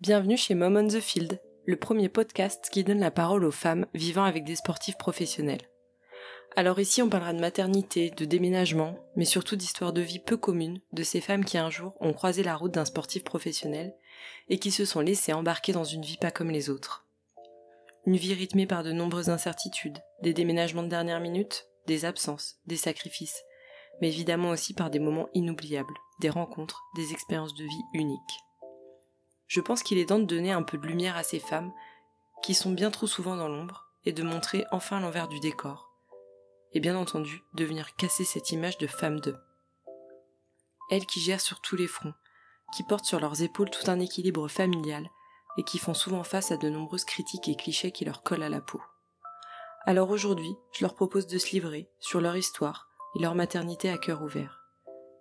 Bienvenue 0.00 0.38
chez 0.38 0.54
Mom 0.54 0.78
on 0.78 0.88
the 0.88 0.98
Field, 0.98 1.42
le 1.66 1.76
premier 1.76 2.08
podcast 2.08 2.70
qui 2.72 2.84
donne 2.84 3.00
la 3.00 3.10
parole 3.10 3.44
aux 3.44 3.50
femmes 3.50 3.84
vivant 3.92 4.24
avec 4.24 4.44
des 4.44 4.56
sportifs 4.56 4.96
professionnels. 4.96 5.60
Alors 6.56 6.80
ici 6.80 7.02
on 7.02 7.10
parlera 7.10 7.34
de 7.34 7.40
maternité, 7.40 8.08
de 8.08 8.24
déménagement, 8.24 8.96
mais 9.14 9.26
surtout 9.26 9.56
d'histoires 9.56 9.92
de 9.92 10.00
vie 10.00 10.18
peu 10.18 10.38
communes 10.38 10.80
de 10.94 11.02
ces 11.02 11.20
femmes 11.20 11.44
qui 11.44 11.58
un 11.58 11.68
jour 11.68 11.92
ont 12.00 12.14
croisé 12.14 12.42
la 12.42 12.56
route 12.56 12.72
d'un 12.72 12.86
sportif 12.86 13.24
professionnel 13.24 13.94
et 14.48 14.58
qui 14.58 14.70
se 14.70 14.86
sont 14.86 15.00
laissées 15.00 15.34
embarquer 15.34 15.72
dans 15.72 15.84
une 15.84 16.02
vie 16.02 16.16
pas 16.16 16.30
comme 16.30 16.50
les 16.50 16.70
autres. 16.70 17.04
Une 18.06 18.16
vie 18.16 18.32
rythmée 18.32 18.66
par 18.66 18.82
de 18.82 18.92
nombreuses 18.92 19.28
incertitudes, 19.28 19.98
des 20.22 20.32
déménagements 20.32 20.82
de 20.82 20.88
dernière 20.88 21.20
minute, 21.20 21.66
des 21.86 22.06
absences, 22.06 22.56
des 22.64 22.78
sacrifices, 22.78 23.42
mais 24.00 24.08
évidemment 24.08 24.48
aussi 24.48 24.72
par 24.72 24.88
des 24.88 24.98
moments 24.98 25.28
inoubliables, 25.34 25.92
des 26.22 26.30
rencontres, 26.30 26.84
des 26.96 27.12
expériences 27.12 27.54
de 27.54 27.64
vie 27.64 27.84
uniques. 27.92 28.40
Je 29.50 29.60
pense 29.60 29.82
qu'il 29.82 29.98
est 29.98 30.06
temps 30.06 30.20
de 30.20 30.24
donner 30.26 30.52
un 30.52 30.62
peu 30.62 30.78
de 30.78 30.86
lumière 30.86 31.16
à 31.16 31.24
ces 31.24 31.40
femmes 31.40 31.72
qui 32.40 32.54
sont 32.54 32.70
bien 32.70 32.92
trop 32.92 33.08
souvent 33.08 33.34
dans 33.34 33.48
l'ombre 33.48 33.90
et 34.04 34.12
de 34.12 34.22
montrer 34.22 34.64
enfin 34.70 35.00
l'envers 35.00 35.26
du 35.26 35.40
décor. 35.40 35.90
Et 36.72 36.78
bien 36.78 36.96
entendu, 36.96 37.42
de 37.54 37.64
venir 37.64 37.96
casser 37.96 38.24
cette 38.24 38.52
image 38.52 38.78
de 38.78 38.86
femme 38.86 39.18
d'eux. 39.18 39.36
Elles 40.88 41.04
qui 41.04 41.18
gèrent 41.18 41.40
sur 41.40 41.60
tous 41.60 41.74
les 41.74 41.88
fronts, 41.88 42.14
qui 42.76 42.84
portent 42.84 43.06
sur 43.06 43.18
leurs 43.18 43.42
épaules 43.42 43.70
tout 43.70 43.90
un 43.90 43.98
équilibre 43.98 44.46
familial 44.46 45.10
et 45.58 45.64
qui 45.64 45.78
font 45.78 45.94
souvent 45.94 46.22
face 46.22 46.52
à 46.52 46.56
de 46.56 46.68
nombreuses 46.68 47.04
critiques 47.04 47.48
et 47.48 47.56
clichés 47.56 47.90
qui 47.90 48.04
leur 48.04 48.22
collent 48.22 48.44
à 48.44 48.48
la 48.48 48.60
peau. 48.60 48.80
Alors 49.84 50.10
aujourd'hui, 50.10 50.54
je 50.70 50.84
leur 50.84 50.94
propose 50.94 51.26
de 51.26 51.38
se 51.38 51.50
livrer 51.50 51.90
sur 51.98 52.20
leur 52.20 52.36
histoire 52.36 52.88
et 53.16 53.18
leur 53.18 53.34
maternité 53.34 53.90
à 53.90 53.98
cœur 53.98 54.22
ouvert. 54.22 54.60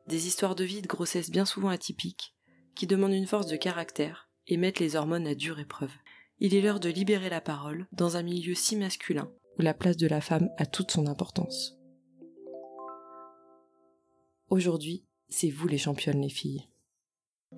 Des 0.06 0.28
histoires 0.28 0.54
de 0.54 0.66
vie 0.66 0.84
de 0.84 0.88
grossesse 0.88 1.32
bien 1.32 1.46
souvent 1.46 1.70
atypiques, 1.70 2.36
qui 2.80 2.88
demandent 2.88 3.12
une 3.12 3.28
force 3.28 3.48
de 3.48 3.58
caractère 3.58 4.30
et 4.48 4.56
mettent 4.56 4.80
les 4.80 4.96
hormones 4.96 5.28
à 5.28 5.36
dure 5.36 5.60
épreuve. 5.60 5.92
Il 6.40 6.56
est 6.56 6.62
l'heure 6.62 6.80
de 6.80 6.88
libérer 6.88 7.28
la 7.28 7.42
parole 7.42 7.88
dans 7.92 8.16
un 8.16 8.24
milieu 8.24 8.56
si 8.56 8.78
masculin 8.78 9.30
où 9.58 9.62
la 9.62 9.74
place 9.74 9.98
de 9.98 10.08
la 10.08 10.22
femme 10.22 10.50
a 10.58 10.66
toute 10.66 10.90
son 10.90 11.06
importance. 11.08 11.78
Aujourd'hui, 14.50 15.04
c'est 15.28 15.50
vous 15.50 15.68
les 15.68 15.78
championnes 15.78 16.22
les 16.22 16.30
filles. 16.30 16.70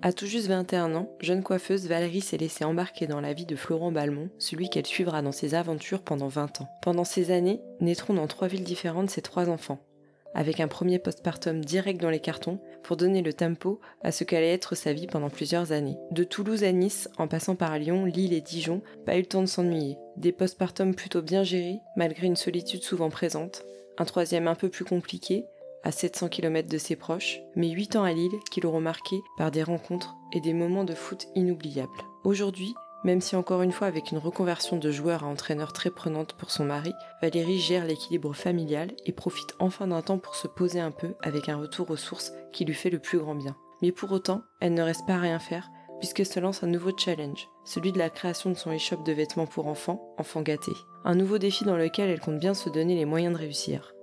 À 0.00 0.12
tout 0.12 0.26
juste 0.26 0.48
21 0.48 0.92
ans, 0.96 1.16
jeune 1.20 1.44
coiffeuse, 1.44 1.86
Valérie 1.86 2.20
s'est 2.20 2.36
laissée 2.36 2.64
embarquer 2.64 3.06
dans 3.06 3.20
la 3.20 3.32
vie 3.32 3.46
de 3.46 3.54
Florent 3.54 3.92
Balmont, 3.92 4.30
celui 4.38 4.70
qu'elle 4.70 4.86
suivra 4.86 5.22
dans 5.22 5.30
ses 5.30 5.54
aventures 5.54 6.02
pendant 6.02 6.26
20 6.26 6.62
ans. 6.62 6.68
Pendant 6.82 7.04
ces 7.04 7.30
années, 7.30 7.60
naîtront 7.78 8.14
dans 8.14 8.26
trois 8.26 8.48
villes 8.48 8.64
différentes 8.64 9.10
ses 9.10 9.22
trois 9.22 9.48
enfants, 9.48 9.86
avec 10.34 10.58
un 10.58 10.66
premier 10.66 10.98
postpartum 10.98 11.64
direct 11.64 12.00
dans 12.00 12.10
les 12.10 12.18
cartons 12.18 12.60
pour 12.82 12.96
donner 12.96 13.22
le 13.22 13.32
tempo 13.32 13.80
à 14.02 14.12
ce 14.12 14.24
qu'allait 14.24 14.52
être 14.52 14.74
sa 14.74 14.92
vie 14.92 15.06
pendant 15.06 15.30
plusieurs 15.30 15.72
années. 15.72 15.98
De 16.10 16.24
Toulouse 16.24 16.64
à 16.64 16.72
Nice, 16.72 17.08
en 17.18 17.28
passant 17.28 17.54
par 17.54 17.78
Lyon, 17.78 18.04
Lille 18.04 18.32
et 18.32 18.40
Dijon, 18.40 18.82
pas 19.06 19.16
eu 19.16 19.20
le 19.20 19.26
temps 19.26 19.42
de 19.42 19.46
s'ennuyer. 19.46 19.96
Des 20.16 20.32
postpartums 20.32 20.94
plutôt 20.94 21.22
bien 21.22 21.42
gérés, 21.42 21.80
malgré 21.96 22.26
une 22.26 22.36
solitude 22.36 22.82
souvent 22.82 23.10
présente. 23.10 23.64
Un 23.98 24.04
troisième 24.04 24.48
un 24.48 24.54
peu 24.54 24.68
plus 24.68 24.84
compliqué, 24.84 25.44
à 25.84 25.90
700 25.90 26.28
km 26.28 26.68
de 26.68 26.78
ses 26.78 26.96
proches, 26.96 27.40
mais 27.56 27.70
8 27.70 27.96
ans 27.96 28.04
à 28.04 28.12
Lille 28.12 28.38
qui 28.50 28.60
l'auront 28.60 28.80
marqué 28.80 29.16
par 29.36 29.50
des 29.50 29.62
rencontres 29.62 30.14
et 30.32 30.40
des 30.40 30.52
moments 30.52 30.84
de 30.84 30.94
foot 30.94 31.26
inoubliables. 31.34 31.90
Aujourd'hui, 32.24 32.74
même 33.04 33.20
si 33.20 33.36
encore 33.36 33.62
une 33.62 33.72
fois 33.72 33.86
avec 33.86 34.12
une 34.12 34.18
reconversion 34.18 34.76
de 34.76 34.90
joueur 34.90 35.24
à 35.24 35.26
entraîneur 35.26 35.72
très 35.72 35.90
prenante 35.90 36.34
pour 36.34 36.50
son 36.50 36.64
mari, 36.64 36.92
Valérie 37.20 37.58
gère 37.58 37.84
l'équilibre 37.84 38.32
familial 38.34 38.92
et 39.06 39.12
profite 39.12 39.54
enfin 39.58 39.88
d'un 39.88 40.02
temps 40.02 40.18
pour 40.18 40.36
se 40.36 40.46
poser 40.46 40.80
un 40.80 40.90
peu 40.90 41.14
avec 41.22 41.48
un 41.48 41.56
retour 41.56 41.90
aux 41.90 41.96
sources 41.96 42.32
qui 42.52 42.64
lui 42.64 42.74
fait 42.74 42.90
le 42.90 42.98
plus 42.98 43.18
grand 43.18 43.34
bien. 43.34 43.56
Mais 43.82 43.92
pour 43.92 44.12
autant, 44.12 44.42
elle 44.60 44.74
ne 44.74 44.82
reste 44.82 45.06
pas 45.06 45.14
à 45.14 45.20
rien 45.20 45.38
faire 45.38 45.68
puisque 45.98 46.26
se 46.26 46.40
lance 46.40 46.64
un 46.64 46.66
nouveau 46.66 46.90
challenge, 46.96 47.48
celui 47.64 47.92
de 47.92 47.98
la 47.98 48.10
création 48.10 48.50
de 48.50 48.56
son 48.56 48.72
échoppe 48.72 49.04
de 49.04 49.12
vêtements 49.12 49.46
pour 49.46 49.68
enfants, 49.68 50.14
enfants 50.18 50.42
gâtés. 50.42 50.72
Un 51.04 51.14
nouveau 51.14 51.38
défi 51.38 51.64
dans 51.64 51.76
lequel 51.76 52.10
elle 52.10 52.18
compte 52.18 52.40
bien 52.40 52.54
se 52.54 52.68
donner 52.68 52.96
les 52.96 53.04
moyens 53.04 53.32
de 53.32 53.38
réussir. 53.38 53.94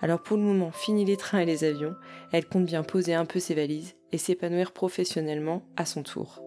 Alors 0.00 0.22
pour 0.22 0.36
le 0.36 0.44
moment, 0.44 0.70
fini 0.70 1.04
les 1.04 1.16
trains 1.16 1.40
et 1.40 1.46
les 1.46 1.64
avions, 1.64 1.94
elle 2.32 2.46
compte 2.46 2.66
bien 2.66 2.84
poser 2.84 3.14
un 3.14 3.24
peu 3.24 3.40
ses 3.40 3.54
valises 3.54 3.96
et 4.12 4.18
s'épanouir 4.18 4.70
professionnellement 4.70 5.64
à 5.76 5.86
son 5.86 6.04
tour. 6.04 6.40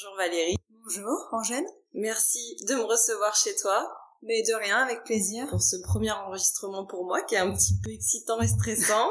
Bonjour 0.00 0.16
Valérie. 0.16 0.56
Bonjour 0.84 1.28
Angèle. 1.32 1.66
Merci 1.92 2.56
de 2.68 2.74
me 2.76 2.82
recevoir 2.82 3.34
chez 3.34 3.56
toi. 3.56 3.92
Mais 4.22 4.42
de 4.42 4.54
rien, 4.54 4.76
avec 4.76 5.02
plaisir. 5.02 5.48
Pour 5.48 5.60
ce 5.60 5.74
premier 5.82 6.12
enregistrement 6.12 6.86
pour 6.86 7.04
moi 7.04 7.20
qui 7.22 7.34
est 7.34 7.38
un 7.38 7.52
petit 7.52 7.74
peu 7.82 7.90
excitant 7.90 8.40
et 8.40 8.46
stressant. 8.46 9.10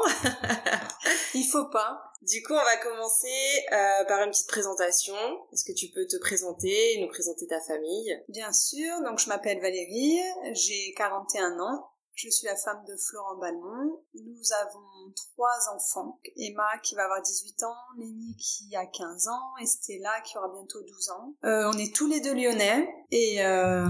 Il 1.34 1.44
faut 1.44 1.66
pas. 1.66 2.00
Du 2.22 2.42
coup, 2.42 2.54
on 2.54 2.64
va 2.64 2.76
commencer 2.78 3.28
euh, 3.70 4.04
par 4.06 4.22
une 4.22 4.30
petite 4.30 4.48
présentation. 4.48 5.14
Est-ce 5.52 5.64
que 5.66 5.76
tu 5.76 5.88
peux 5.88 6.06
te 6.06 6.16
présenter 6.16 6.94
et 6.94 7.02
nous 7.02 7.08
présenter 7.08 7.46
ta 7.46 7.60
famille? 7.60 8.18
Bien 8.30 8.52
sûr, 8.54 9.02
donc 9.02 9.18
je 9.18 9.28
m'appelle 9.28 9.60
Valérie, 9.60 10.20
j'ai 10.52 10.94
41 10.96 11.60
ans, 11.60 11.90
je 12.18 12.30
suis 12.30 12.46
la 12.46 12.56
femme 12.56 12.82
de 12.88 12.96
Florent 12.96 13.36
Balmont. 13.36 14.02
Nous 14.14 14.52
avons 14.66 15.12
trois 15.14 15.74
enfants. 15.74 16.18
Emma 16.36 16.66
qui 16.82 16.96
va 16.96 17.04
avoir 17.04 17.22
18 17.22 17.62
ans, 17.62 17.76
Lénie 17.96 18.36
qui 18.36 18.74
a 18.74 18.86
15 18.86 19.28
ans 19.28 19.56
et 19.62 19.66
Stella 19.66 20.20
qui 20.24 20.36
aura 20.36 20.48
bientôt 20.48 20.80
12 20.82 21.10
ans. 21.10 21.34
Euh, 21.44 21.70
on 21.72 21.78
est 21.78 21.94
tous 21.94 22.08
les 22.08 22.20
deux 22.20 22.34
lyonnais 22.34 22.88
et 23.12 23.44
euh, 23.44 23.86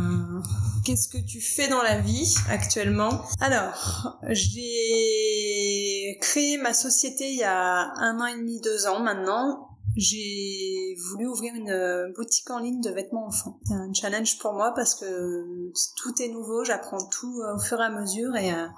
qu'est-ce 0.84 1.09
que 1.09 1.19
tu 1.19 1.41
fais 1.41 1.69
dans 1.69 1.83
la 1.83 2.00
vie 2.00 2.34
actuellement? 2.50 3.22
Alors, 3.41 4.19
j'ai 4.28 6.19
créé 6.21 6.59
ma 6.59 6.75
société 6.75 7.31
il 7.31 7.38
y 7.38 7.44
a 7.44 7.93
un 7.97 8.21
an 8.21 8.27
et 8.27 8.37
demi, 8.37 8.61
deux 8.61 8.87
ans 8.87 9.00
maintenant 9.00 9.68
j'ai 9.98 10.94
voulu 11.10 11.26
ouvrir 11.26 11.54
une 11.56 12.12
boutique 12.14 12.48
en 12.50 12.60
ligne 12.60 12.81
de 12.81 12.91
vêtements 12.91 13.26
enfants. 13.26 13.59
C'est 13.64 13.75
un 13.75 13.92
challenge 13.92 14.38
pour 14.38 14.53
moi 14.53 14.72
parce 14.75 14.94
que 14.94 15.72
tout 15.97 16.22
est 16.22 16.28
nouveau, 16.28 16.64
j'apprends 16.64 17.04
tout 17.09 17.42
euh, 17.42 17.56
au 17.56 17.59
fur 17.59 17.81
et 17.81 17.84
à 17.84 17.91
mesure 17.91 18.37
et, 18.37 18.53
euh, 18.53 18.69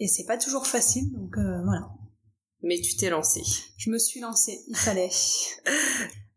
et 0.00 0.08
c'est 0.08 0.24
pas 0.24 0.36
toujours 0.36 0.66
facile, 0.66 1.12
donc 1.12 1.38
euh, 1.38 1.62
voilà. 1.62 1.88
Mais 2.60 2.80
tu 2.80 2.96
t'es 2.96 3.08
lancée. 3.08 3.44
Je 3.76 3.90
me 3.90 3.98
suis 3.98 4.18
lancée, 4.18 4.64
il 4.66 4.76
fallait. 4.76 5.10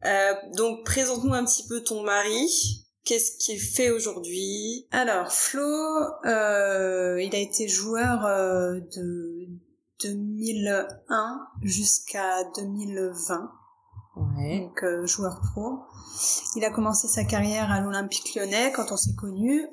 donc 0.56 0.86
présente-nous 0.86 1.34
un 1.34 1.44
petit 1.44 1.66
peu 1.68 1.82
ton 1.82 2.04
mari. 2.04 2.86
Qu'est-ce 3.06 3.38
qu'il 3.44 3.60
fait 3.60 3.90
aujourd'hui? 3.90 4.88
Alors 4.92 5.32
Flo, 5.32 5.64
euh, 6.26 7.20
il 7.22 7.34
a 7.34 7.40
été 7.40 7.68
joueur 7.68 8.22
de 8.96 9.48
2001 10.00 11.48
jusqu'à 11.64 12.44
2020 12.56 13.52
donc 14.16 14.84
euh, 14.84 15.06
joueur 15.06 15.42
pro. 15.42 15.80
Il 16.56 16.64
a 16.64 16.70
commencé 16.70 17.08
sa 17.08 17.24
carrière 17.24 17.72
à 17.72 17.82
l'Olympique 17.82 18.36
lyonnais 18.36 18.72
quand 18.72 18.92
on 18.92 18.98
s'est 18.98 19.16
connus. 19.16 19.68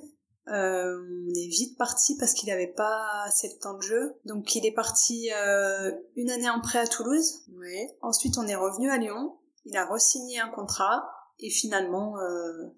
Euh, 0.49 0.99
on 1.29 1.35
est 1.35 1.49
vite 1.49 1.79
parti 1.79 2.17
parce 2.19 2.35
qu'il 2.35 2.49
n'avait 2.49 2.73
pas 2.73 3.07
assez 3.27 3.49
de 3.49 3.59
temps 3.61 3.75
de 3.75 3.83
jeu. 3.83 4.17
Donc 4.25 4.55
il 4.55 4.67
est 4.67 4.73
parti 4.73 5.31
euh, 5.33 5.93
une 6.17 6.31
année 6.31 6.51
en 6.51 6.61
prêt 6.61 6.81
à 6.81 6.87
Toulouse. 6.87 7.45
Ouais. 7.59 7.97
Ensuite 8.03 8.39
on 8.39 8.47
est 8.47 8.57
revenu 8.57 8.91
à 8.91 8.97
Lyon. 8.97 9.37
Il 9.65 9.77
a 9.77 9.87
re-signé 9.87 10.41
un 10.41 10.49
contrat. 10.49 11.09
Et 11.45 11.51
finalement, 11.51 12.15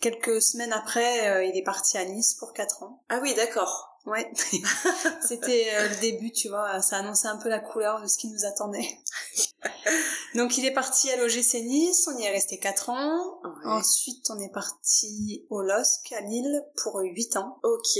quelques 0.01 0.41
semaines 0.41 0.73
après, 0.73 1.47
il 1.47 1.59
est 1.59 1.65
parti 1.65 1.99
à 1.99 2.05
Nice 2.07 2.33
pour 2.33 2.55
4 2.55 2.83
ans. 2.83 3.03
Ah 3.11 3.19
oui, 3.21 3.35
d'accord. 3.35 3.94
Ouais, 4.07 4.31
c'était 5.27 5.67
euh, 5.75 5.89
le 5.89 6.01
début, 6.01 6.31
tu 6.31 6.51
vois, 6.51 6.83
ça 6.83 6.99
annonçait 6.99 7.29
un 7.29 7.39
peu 7.39 7.49
la 7.49 7.59
couleur 7.59 8.03
de 8.03 8.07
ce 8.07 8.19
qui 8.19 8.29
nous 8.29 8.45
attendait. 8.45 8.87
Donc 10.35 10.59
il 10.59 10.67
est 10.67 10.75
parti 10.75 11.11
à 11.11 11.17
l'OGC 11.17 11.55
Nice, 11.63 12.09
on 12.13 12.19
y 12.19 12.25
est 12.25 12.31
resté 12.31 12.59
4 12.59 12.91
ans. 12.91 13.41
Ensuite 13.65 14.29
on 14.31 14.39
est 14.41 14.53
parti 14.53 15.47
au 15.49 15.63
LOSC 15.63 16.13
à 16.13 16.21
Lille 16.21 16.65
pour 16.83 17.01
8 17.01 17.37
ans. 17.37 17.59
Ok. 17.63 17.99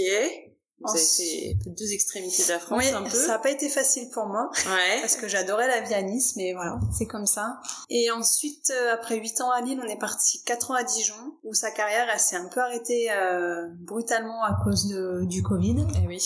Vous 0.85 0.91
avez 0.91 1.05
fait 1.05 1.57
deux 1.67 1.93
extrémités 1.93 2.45
de 2.45 2.49
la 2.49 2.59
France 2.59 2.79
oui, 2.79 2.91
un 2.91 3.03
peu. 3.03 3.09
ça 3.09 3.29
n'a 3.29 3.39
pas 3.39 3.51
été 3.51 3.69
facile 3.69 4.11
pour 4.11 4.27
moi. 4.27 4.51
Ouais. 4.67 5.01
Parce 5.01 5.17
que 5.17 5.29
j'adorais 5.29 5.67
la 5.67 5.81
vie 5.81 5.95
à 5.95 6.03
Nice, 6.03 6.35
mais 6.37 6.53
voilà, 6.53 6.79
c'est 6.97 7.07
comme 7.07 7.27
ça. 7.27 7.61
Et 7.91 8.11
ensuite, 8.11 8.71
euh, 8.71 8.95
après 8.95 9.17
8 9.17 9.41
ans 9.41 9.51
à 9.51 9.61
Lille, 9.63 9.81
on 9.83 9.89
est 9.89 9.99
parti 9.99 10.43
4 10.45 10.71
ans 10.71 10.75
à 10.75 10.85
Dijon, 10.85 11.39
où 11.43 11.55
sa 11.55 11.71
carrière, 11.71 12.07
elle 12.13 12.21
s'est 12.21 12.37
un 12.37 12.49
peu 12.49 12.61
arrêtée 12.61 13.11
euh, 13.11 13.67
brutalement 13.81 14.43
à 14.43 14.57
cause 14.63 14.89
de, 14.89 15.25
du 15.25 15.43
Covid. 15.43 15.87
Eh 16.03 16.07
oui. 16.07 16.21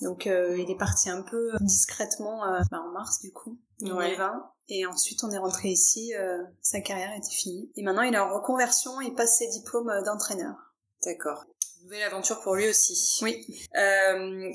Donc 0.00 0.26
euh, 0.26 0.56
il 0.58 0.70
est 0.70 0.78
parti 0.78 1.10
un 1.10 1.22
peu 1.22 1.52
discrètement 1.60 2.44
euh, 2.44 2.60
bah, 2.70 2.80
en 2.80 2.92
mars 2.92 3.20
du 3.20 3.32
coup, 3.32 3.58
2020. 3.80 4.50
Et 4.68 4.86
ensuite 4.86 5.22
on 5.24 5.30
est 5.30 5.38
rentré 5.38 5.68
ici, 5.68 6.14
euh, 6.14 6.42
sa 6.62 6.80
carrière 6.80 7.12
était 7.16 7.30
finie. 7.30 7.70
Et 7.76 7.82
maintenant 7.82 8.02
il 8.02 8.14
est 8.14 8.18
en 8.18 8.32
reconversion, 8.32 9.00
il 9.00 9.14
passe 9.14 9.38
ses 9.38 9.48
diplômes 9.48 9.92
d'entraîneur. 10.04 10.54
D'accord. 11.04 11.44
Nouvelle 11.82 12.02
aventure 12.02 12.40
pour 12.40 12.54
lui 12.54 12.68
aussi. 12.68 13.18
Oui. 13.22 13.46
Euh, 13.76 14.50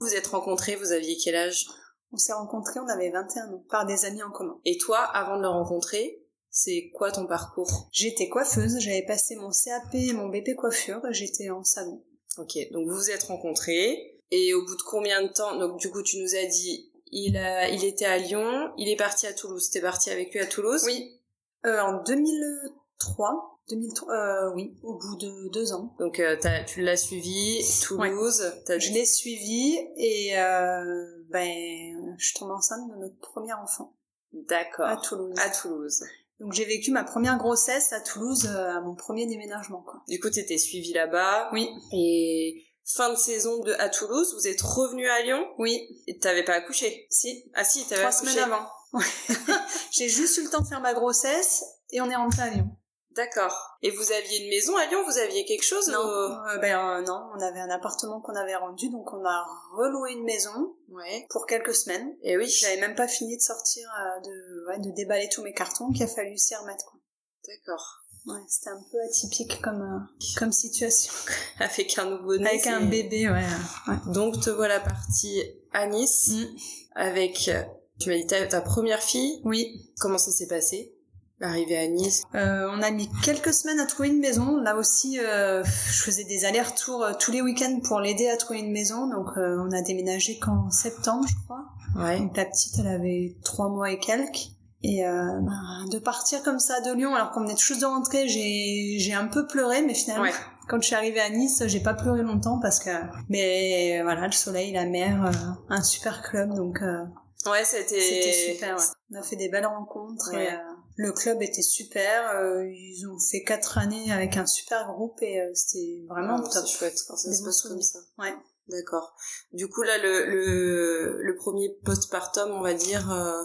vous 0.00 0.14
êtes 0.14 0.26
rencontrés, 0.26 0.76
vous 0.76 0.92
aviez 0.92 1.16
quel 1.16 1.36
âge? 1.36 1.66
On 2.12 2.16
s'est 2.16 2.32
rencontrés, 2.32 2.80
on 2.80 2.88
avait 2.88 3.10
21 3.10 3.52
ans, 3.52 3.64
par 3.68 3.86
des 3.86 4.04
amis 4.04 4.22
en 4.22 4.30
commun. 4.30 4.60
Et 4.64 4.78
toi, 4.78 4.98
avant 4.98 5.36
de 5.36 5.42
le 5.42 5.48
rencontrer, 5.48 6.22
c'est 6.50 6.90
quoi 6.94 7.12
ton 7.12 7.26
parcours? 7.26 7.88
J'étais 7.92 8.28
coiffeuse, 8.28 8.78
j'avais 8.78 9.04
passé 9.04 9.36
mon 9.36 9.50
CAP 9.50 9.94
et 9.94 10.12
mon 10.12 10.28
BP 10.28 10.54
coiffure, 10.56 11.00
j'étais 11.10 11.50
en 11.50 11.64
salon. 11.64 12.04
Ok, 12.38 12.56
donc 12.72 12.88
vous 12.88 12.96
vous 12.96 13.10
êtes 13.10 13.24
rencontrés, 13.24 14.20
et 14.30 14.54
au 14.54 14.64
bout 14.64 14.76
de 14.76 14.82
combien 14.82 15.22
de 15.22 15.28
temps 15.28 15.56
Donc 15.56 15.78
du 15.78 15.90
coup, 15.90 16.02
tu 16.02 16.18
nous 16.18 16.34
as 16.34 16.46
dit 16.46 16.92
il, 17.12 17.36
a, 17.36 17.68
il 17.68 17.84
était 17.84 18.04
à 18.04 18.18
Lyon, 18.18 18.72
il 18.76 18.88
est 18.88 18.96
parti 18.96 19.26
à 19.26 19.32
Toulouse. 19.32 19.70
T'es 19.70 19.80
parti 19.80 20.10
avec 20.10 20.32
lui 20.32 20.40
à 20.40 20.46
Toulouse? 20.46 20.82
Oui. 20.84 21.20
Euh, 21.64 21.80
en 21.80 22.02
2003. 22.02 23.55
2003, 23.68 24.14
euh, 24.14 24.52
oui, 24.54 24.76
au 24.82 24.94
bout 24.94 25.16
de 25.16 25.48
deux 25.48 25.72
ans. 25.72 25.94
Donc 25.98 26.20
euh, 26.20 26.36
tu 26.66 26.82
l'as 26.82 26.96
suivi, 26.96 27.64
Toulouse. 27.82 28.52
Je 28.68 28.92
l'ai 28.92 29.04
suivi 29.04 29.76
et 29.96 30.38
euh, 30.38 31.24
ben, 31.30 32.14
je 32.16 32.24
suis 32.24 32.34
tombée 32.34 32.52
enceinte 32.52 32.88
de 32.88 32.96
notre 32.96 33.18
premier 33.18 33.52
enfant. 33.54 33.96
D'accord. 34.32 34.86
À 34.86 34.96
Toulouse. 34.96 35.34
À 35.38 35.50
Toulouse. 35.50 36.04
Donc 36.38 36.52
j'ai 36.52 36.64
vécu 36.64 36.92
ma 36.92 37.02
première 37.02 37.38
grossesse 37.38 37.92
à 37.92 38.00
Toulouse 38.00 38.46
à 38.46 38.80
mon 38.82 38.94
premier 38.94 39.26
déménagement. 39.26 39.82
Quoi. 39.82 40.02
Du 40.06 40.20
coup, 40.20 40.30
t'étais 40.30 40.58
suivie 40.58 40.92
là-bas. 40.92 41.50
Oui. 41.52 41.68
Et 41.92 42.66
fin 42.84 43.10
de 43.10 43.16
saison 43.16 43.58
de 43.64 43.72
à 43.78 43.88
Toulouse, 43.88 44.32
vous 44.38 44.46
êtes 44.46 44.60
revenu 44.60 45.08
à 45.08 45.22
Lyon 45.22 45.44
Oui. 45.58 46.04
Et 46.06 46.18
t'avais 46.18 46.44
pas 46.44 46.54
accouché 46.54 47.06
Si. 47.10 47.50
Ah 47.54 47.64
si, 47.64 47.84
t'avais 47.88 48.02
Trois 48.02 48.12
semaines 48.12 48.38
avant. 48.38 48.68
j'ai 49.90 50.08
juste 50.08 50.36
eu 50.38 50.44
le 50.44 50.50
temps 50.50 50.60
de 50.60 50.68
faire 50.68 50.80
ma 50.80 50.94
grossesse 50.94 51.64
et 51.90 52.00
on 52.00 52.08
est 52.08 52.16
rentré 52.16 52.42
à 52.42 52.50
Lyon. 52.50 52.70
D'accord. 53.16 53.78
Et 53.82 53.90
vous 53.90 54.12
aviez 54.12 54.44
une 54.44 54.50
maison 54.50 54.76
à 54.76 54.84
Lyon 54.86 55.02
Vous 55.06 55.16
aviez 55.16 55.46
quelque 55.46 55.64
chose 55.64 55.88
Non, 55.88 56.06
euh, 56.06 56.58
ben 56.58 56.78
euh, 56.78 57.02
non, 57.02 57.30
on 57.34 57.40
avait 57.40 57.60
un 57.60 57.70
appartement 57.70 58.20
qu'on 58.20 58.34
avait 58.34 58.56
rendu, 58.56 58.90
donc 58.90 59.10
on 59.14 59.24
a 59.24 59.46
reloué 59.72 60.12
une 60.12 60.24
maison 60.24 60.76
ouais. 60.90 61.26
pour 61.30 61.46
quelques 61.46 61.74
semaines. 61.74 62.14
Et 62.22 62.36
oui. 62.36 62.46
J'avais 62.46 62.78
même 62.78 62.94
pas 62.94 63.08
fini 63.08 63.38
de 63.38 63.42
sortir, 63.42 63.88
euh, 63.88 64.20
de, 64.20 64.66
ouais, 64.68 64.78
de 64.80 64.90
déballer 64.90 65.30
tous 65.30 65.42
mes 65.42 65.54
cartons, 65.54 65.90
qu'il 65.92 66.02
a 66.02 66.08
fallu 66.08 66.36
s'y 66.36 66.54
remettre. 66.56 66.84
Quoi. 66.84 67.00
D'accord. 67.48 68.02
Ouais, 68.26 68.42
c'était 68.48 68.70
un 68.70 68.82
peu 68.90 68.98
atypique 69.08 69.62
comme, 69.62 70.08
comme 70.36 70.52
situation. 70.52 71.12
Avec 71.60 71.98
un 71.98 72.10
nouveau-né. 72.10 72.46
Avec 72.46 72.66
un 72.66 72.82
bébé, 72.82 73.30
ouais, 73.30 73.44
ouais, 73.88 74.12
Donc 74.12 74.40
te 74.40 74.50
voilà 74.50 74.78
partie 74.80 75.42
à 75.72 75.86
Nice 75.86 76.32
mm. 76.32 76.56
avec, 76.96 77.50
tu 77.98 78.10
m'as 78.10 78.16
dit 78.16 78.26
ta, 78.26 78.46
ta 78.46 78.60
première 78.60 79.02
fille. 79.02 79.40
Oui. 79.44 79.90
Comment 80.00 80.18
ça 80.18 80.32
s'est 80.32 80.48
passé? 80.48 80.95
Arrivé 81.42 81.76
à 81.76 81.86
Nice. 81.86 82.22
Euh, 82.34 82.66
on 82.72 82.80
a 82.82 82.90
mis 82.90 83.10
quelques 83.22 83.52
semaines 83.52 83.78
à 83.78 83.84
trouver 83.86 84.08
une 84.08 84.20
maison. 84.20 84.56
Là 84.56 84.74
aussi, 84.76 85.18
euh, 85.20 85.62
je 85.64 86.02
faisais 86.02 86.24
des 86.24 86.46
allers-retours 86.46 87.02
euh, 87.04 87.12
tous 87.18 87.30
les 87.30 87.42
week-ends 87.42 87.78
pour 87.84 88.00
l'aider 88.00 88.28
à 88.28 88.38
trouver 88.38 88.60
une 88.60 88.72
maison. 88.72 89.06
Donc, 89.08 89.26
euh, 89.36 89.58
on 89.60 89.70
a 89.72 89.82
déménagé 89.82 90.38
qu'en 90.38 90.70
septembre, 90.70 91.26
je 91.28 91.34
crois. 91.44 91.64
Ouais. 92.02 92.18
Donc, 92.20 92.34
la 92.38 92.46
petite, 92.46 92.78
elle 92.78 92.86
avait 92.86 93.36
trois 93.44 93.68
mois 93.68 93.90
et 93.90 93.98
quelques. 93.98 94.48
Et 94.82 95.06
euh, 95.06 95.40
ben, 95.42 95.88
de 95.90 95.98
partir 95.98 96.42
comme 96.42 96.58
ça 96.58 96.80
de 96.80 96.92
Lyon, 96.94 97.14
alors 97.14 97.32
qu'on 97.32 97.40
venait 97.40 97.54
tout 97.54 97.60
juste 97.64 97.80
de 97.82 97.86
rentrer, 97.86 98.28
j'ai 98.28 98.96
j'ai 98.98 99.14
un 99.14 99.26
peu 99.26 99.46
pleuré, 99.46 99.82
mais 99.82 99.94
finalement, 99.94 100.24
Ouais. 100.24 100.32
quand 100.68 100.80
je 100.80 100.86
suis 100.86 100.94
arrivée 100.94 101.20
à 101.20 101.28
Nice, 101.28 101.62
j'ai 101.66 101.80
pas 101.80 101.94
pleuré 101.94 102.22
longtemps 102.22 102.60
parce 102.60 102.78
que, 102.78 102.90
mais 103.28 104.00
voilà, 104.02 104.26
le 104.26 104.32
soleil, 104.32 104.72
la 104.72 104.84
mer, 104.86 105.30
un 105.70 105.82
super 105.82 106.22
club, 106.22 106.54
donc 106.54 106.80
euh, 106.82 107.02
Ouais, 107.50 107.64
c'était. 107.64 108.00
c'était 108.00 108.52
super. 108.54 108.76
Ouais. 108.76 108.82
On 109.14 109.18
a 109.18 109.22
fait 109.22 109.36
des 109.36 109.48
belles 109.48 109.66
rencontres 109.66 110.30
Ouais. 110.32 110.44
et 110.44 110.48
euh, 110.52 110.56
le 110.96 111.12
club 111.12 111.42
était 111.42 111.62
super. 111.62 112.30
euh, 112.36 112.64
ils 112.66 113.06
ont 113.06 113.18
fait 113.18 113.42
quatre 113.42 113.78
années 113.78 114.10
avec 114.12 114.36
un 114.36 114.46
super 114.46 114.86
groupe 114.92 115.20
et 115.22 115.40
euh, 115.40 115.50
c'était 115.54 116.02
vraiment 116.08 116.36
Ah, 116.44 116.48
top. 116.52 116.66
C'est 116.66 116.78
chouette 116.78 116.98
quand 117.06 117.16
ça 117.16 117.28
Des 117.30 117.36
se 117.36 117.44
passe 117.44 117.62
comme 117.62 117.80
ça. 117.82 117.98
Ouais. 118.18 118.34
D'accord. 118.68 119.14
Du 119.52 119.68
coup, 119.68 119.82
là, 119.82 119.96
le, 119.98 120.26
le, 120.26 121.22
le 121.22 121.36
premier 121.36 121.68
postpartum, 121.84 122.50
on 122.50 122.62
va 122.62 122.74
dire, 122.74 123.10
euh, 123.12 123.44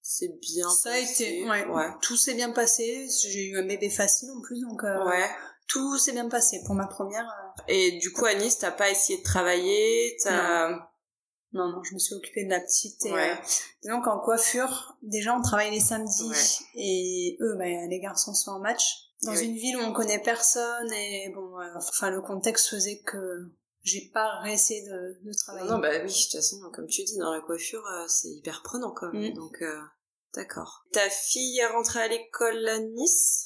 c'est 0.00 0.38
bien 0.40 0.68
Ça 0.70 0.90
a 0.90 0.92
passé. 1.00 1.24
été, 1.24 1.48
ouais. 1.48 1.66
Ouais. 1.66 1.88
Tout 2.02 2.16
s'est 2.16 2.34
bien 2.34 2.50
passé. 2.52 3.08
J'ai 3.28 3.46
eu 3.48 3.58
un 3.58 3.66
bébé 3.66 3.90
facile 3.90 4.30
en 4.30 4.40
plus, 4.40 4.60
donc 4.60 4.84
euh, 4.84 5.04
Ouais. 5.06 5.28
tout 5.66 5.98
s'est 5.98 6.12
bien 6.12 6.28
passé 6.28 6.60
pour 6.66 6.74
ma 6.76 6.86
première. 6.86 7.26
euh, 7.26 7.62
Et 7.68 7.98
du 7.98 8.12
coup, 8.12 8.26
à 8.26 8.34
Nice, 8.34 8.58
t'as 8.58 8.70
pas 8.70 8.90
essayé 8.90 9.18
de 9.18 9.24
travailler, 9.24 10.16
t'as... 10.22 10.78
Non, 11.52 11.68
non, 11.68 11.82
je 11.82 11.94
me 11.94 11.98
suis 11.98 12.14
occupée 12.14 12.44
de 12.44 12.50
la 12.50 12.60
petite. 12.60 13.04
Et, 13.06 13.12
Ouais. 13.12 13.30
euh, 13.32 13.34
disons 13.82 14.00
qu'en 14.02 14.18
coiffure, 14.20 14.96
déjà 15.02 15.36
on 15.36 15.42
travaille 15.42 15.70
les 15.70 15.80
samedis 15.80 16.28
Ouais. 16.28 16.36
et 16.76 17.36
eux, 17.40 17.56
ben, 17.58 17.88
les 17.88 18.00
garçons 18.00 18.34
sont 18.34 18.52
en 18.52 18.60
match. 18.60 18.84
Dans 19.22 19.32
Et 19.34 19.38
oui. 19.38 19.46
une 19.46 19.56
ville 19.56 19.76
où 19.76 19.80
on 19.80 19.92
connaît 19.92 20.22
personne 20.22 20.92
et 20.92 21.28
bon, 21.34 21.58
euh, 21.60 21.66
enfin 21.76 22.10
le 22.10 22.22
contexte 22.22 22.68
faisait 22.68 23.00
que 23.00 23.50
j'ai 23.82 24.10
pas 24.14 24.38
réessayé 24.40 24.82
de, 24.88 25.18
de 25.22 25.32
travailler. 25.36 25.68
Non, 25.68 25.78
bah 25.78 25.88
oui, 26.02 26.08
de 26.08 26.22
toute 26.22 26.32
façon, 26.32 26.56
comme 26.72 26.86
tu 26.86 27.02
dis, 27.02 27.18
dans 27.18 27.32
la 27.32 27.40
coiffure, 27.40 27.84
euh, 27.86 28.06
c'est 28.08 28.28
hyper 28.28 28.62
prenant 28.62 28.92
quand 28.92 29.12
même. 29.12 29.32
Mm. 29.32 29.34
Donc, 29.34 29.60
euh, 29.60 29.80
d'accord. 30.34 30.86
Ta 30.92 31.08
fille 31.10 31.58
est 31.58 31.66
rentrée 31.66 32.00
à 32.00 32.08
l'école 32.08 32.66
à 32.68 32.78
Nice? 32.78 33.44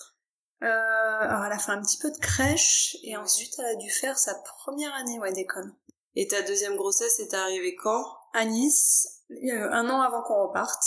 Euh, 0.62 0.66
alors 0.66 1.44
elle 1.44 1.52
a 1.52 1.58
fait 1.58 1.72
un 1.72 1.82
petit 1.82 1.98
peu 1.98 2.10
de 2.10 2.16
crèche 2.18 2.96
et 3.02 3.16
ensuite 3.16 3.52
elle 3.58 3.66
a 3.66 3.74
dû 3.76 3.90
faire 3.90 4.16
sa 4.16 4.34
première 4.34 4.94
année 4.94 5.18
ouais, 5.18 5.32
d'école. 5.32 5.70
Et 6.16 6.28
ta 6.28 6.43
deuxième 6.43 6.76
grossesse 6.76 7.19
est 7.20 7.34
arrivée 7.34 7.75
quand? 7.76 8.05
À 8.32 8.44
Nice, 8.44 9.22
euh, 9.31 9.69
un 9.72 9.88
an 9.90 10.00
avant 10.00 10.22
qu'on 10.22 10.46
reparte. 10.49 10.82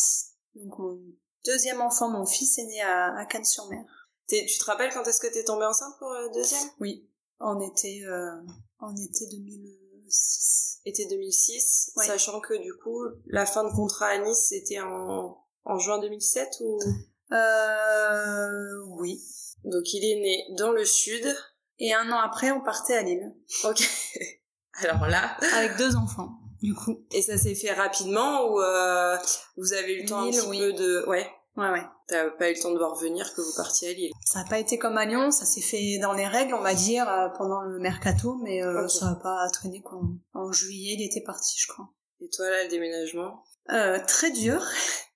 Donc 0.55 0.77
mon 0.79 0.99
deuxième 1.45 1.81
enfant, 1.81 2.09
mon 2.09 2.25
fils, 2.25 2.57
est 2.57 2.65
né 2.65 2.81
à, 2.81 3.15
à 3.17 3.25
Cannes-sur-Mer. 3.25 3.83
Tu 4.29 4.45
te 4.57 4.65
rappelles 4.65 4.91
quand 4.93 5.03
est-ce 5.07 5.21
que 5.21 5.27
t'es 5.27 5.43
tombée 5.43 5.65
enceinte 5.65 5.93
pour 5.99 6.09
le 6.09 6.29
deuxième? 6.33 6.67
Oui, 6.79 7.09
en 7.39 7.59
été, 7.61 8.03
euh, 8.05 8.31
en 8.79 8.93
été 8.95 9.25
2006. 9.31 10.79
Été 10.85 11.05
2006, 11.05 11.91
Ouais. 11.95 12.05
sachant 12.05 12.39
que 12.41 12.53
du 12.61 12.73
coup, 12.77 13.03
la 13.25 13.45
fin 13.45 13.63
de 13.63 13.73
contrat 13.73 14.07
à 14.07 14.17
Nice, 14.19 14.47
c'était 14.49 14.79
en, 14.79 15.37
en 15.65 15.79
juin 15.79 15.99
2007 15.99 16.49
ou... 16.61 16.79
Euh, 17.31 18.77
oui. 18.99 19.21
Donc 19.63 19.93
il 19.93 20.03
est 20.03 20.21
né 20.21 20.45
dans 20.57 20.71
le 20.71 20.85
sud. 20.85 21.25
Et 21.79 21.93
un 21.93 22.11
an 22.11 22.17
après, 22.19 22.51
on 22.51 22.61
partait 22.61 22.95
à 22.95 23.03
Lille. 23.03 23.35
Ok. 23.65 23.83
Alors 24.77 25.07
là, 25.07 25.35
Avec 25.55 25.77
deux 25.77 25.95
enfants, 25.95 26.39
du 26.61 26.73
coup. 26.73 26.99
et 27.11 27.21
ça 27.21 27.37
s'est 27.37 27.55
fait 27.55 27.71
rapidement 27.73 28.45
ou 28.51 28.59
euh, 28.61 29.17
vous 29.57 29.73
avez 29.73 29.93
eu 29.95 30.01
le 30.03 30.07
temps 30.09 30.23
Lille, 30.25 30.35
un 30.37 30.41
petit 30.41 30.49
oui. 30.49 30.59
peu 30.59 30.73
de... 30.73 31.05
Ouais, 31.07 31.27
Ouais, 31.55 31.71
ouais. 31.71 31.81
t'as 32.07 32.29
pas 32.29 32.51
eu 32.51 32.53
le 32.53 32.59
temps 32.61 32.71
de 32.71 32.77
voir 32.77 32.93
venir 32.95 33.33
que 33.33 33.41
vous 33.41 33.53
partiez 33.57 33.89
à 33.89 33.93
Lille. 33.93 34.11
Ça 34.23 34.43
n'a 34.43 34.49
pas 34.49 34.59
été 34.59 34.77
comme 34.77 34.95
à 34.97 35.05
Lyon, 35.05 35.31
ça 35.31 35.45
s'est 35.45 35.61
fait 35.61 35.97
dans 35.99 36.13
les 36.13 36.27
règles, 36.27 36.53
on 36.53 36.61
va 36.61 36.75
dire, 36.75 37.09
euh, 37.09 37.29
pendant 37.37 37.61
le 37.61 37.79
mercato, 37.79 38.35
mais 38.43 38.63
euh, 38.63 38.87
ça 38.87 39.07
n'a 39.07 39.15
pas 39.15 39.47
traîné 39.51 39.81
quoi. 39.81 39.99
En 40.35 40.51
juillet, 40.51 40.95
il 40.99 41.03
était 41.03 41.23
parti, 41.23 41.55
je 41.59 41.67
crois. 41.67 41.89
Et 42.21 42.29
toi 42.29 42.47
là, 42.49 42.63
le 42.63 42.69
déménagement? 42.69 43.43
Euh, 43.71 43.97
très 44.07 44.29
dur. 44.31 44.61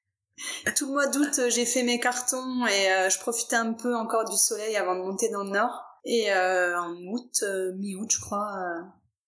Tout 0.75 0.87
le 0.87 0.93
mois 0.93 1.07
d'août, 1.07 1.37
euh, 1.37 1.49
j'ai 1.51 1.65
fait 1.67 1.83
mes 1.83 1.99
cartons 1.99 2.65
et 2.65 2.91
euh, 2.91 3.09
je 3.11 3.19
profitais 3.19 3.55
un 3.57 3.73
peu 3.73 3.95
encore 3.95 4.25
du 4.25 4.35
soleil 4.35 4.75
avant 4.75 4.95
de 4.95 5.01
monter 5.01 5.29
dans 5.29 5.43
le 5.43 5.51
nord. 5.51 5.83
Et 6.05 6.33
euh, 6.33 6.75
en 6.79 6.95
août, 6.95 7.31
euh, 7.43 7.73
mi-août, 7.77 8.09
je 8.11 8.19
crois, 8.19 8.51
euh, 8.57 8.81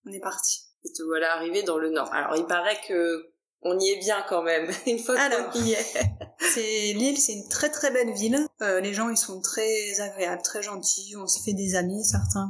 on 0.08 0.12
est 0.12 0.20
parti. 0.20 0.62
Et 0.86 0.92
te 0.92 1.04
voilà 1.04 1.34
arrivé 1.36 1.64
dans 1.64 1.78
le 1.78 1.90
nord. 1.90 2.14
Alors 2.14 2.36
il 2.36 2.46
paraît 2.46 2.80
que 2.88 3.30
on 3.62 3.80
y 3.80 3.90
est 3.92 4.00
bien 4.00 4.22
quand 4.28 4.44
même, 4.44 4.70
une 4.88 5.00
fois 5.00 5.16
qu'on 5.16 5.60
y 5.62 5.72
est. 5.72 5.96
C'est 6.40 6.94
Lille, 6.94 7.18
c'est 7.18 7.34
une 7.34 7.48
très 7.48 7.70
très 7.70 7.92
belle 7.92 8.12
ville. 8.12 8.46
Euh, 8.62 8.82
les 8.82 8.94
gens, 8.94 9.10
ils 9.10 9.18
sont 9.18 9.40
très 9.40 10.02
agréables, 10.02 10.42
très 10.42 10.62
gentils. 10.62 11.16
On 11.18 11.28
s'est 11.28 11.44
fait 11.46 11.54
des 11.54 11.76
amis, 11.76 12.04
certains 12.04 12.50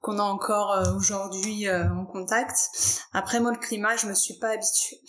qu'on 0.00 0.18
a 0.18 0.22
encore 0.22 0.72
euh, 0.72 0.96
aujourd'hui 0.96 1.68
euh, 1.68 1.88
en 1.90 2.06
contact. 2.06 2.56
Après 3.12 3.38
moi, 3.40 3.52
le 3.52 3.58
climat, 3.58 3.96
je 3.96 4.06
me 4.06 4.14
suis 4.14 4.38
pas 4.38 4.48
habituée. 4.50 5.00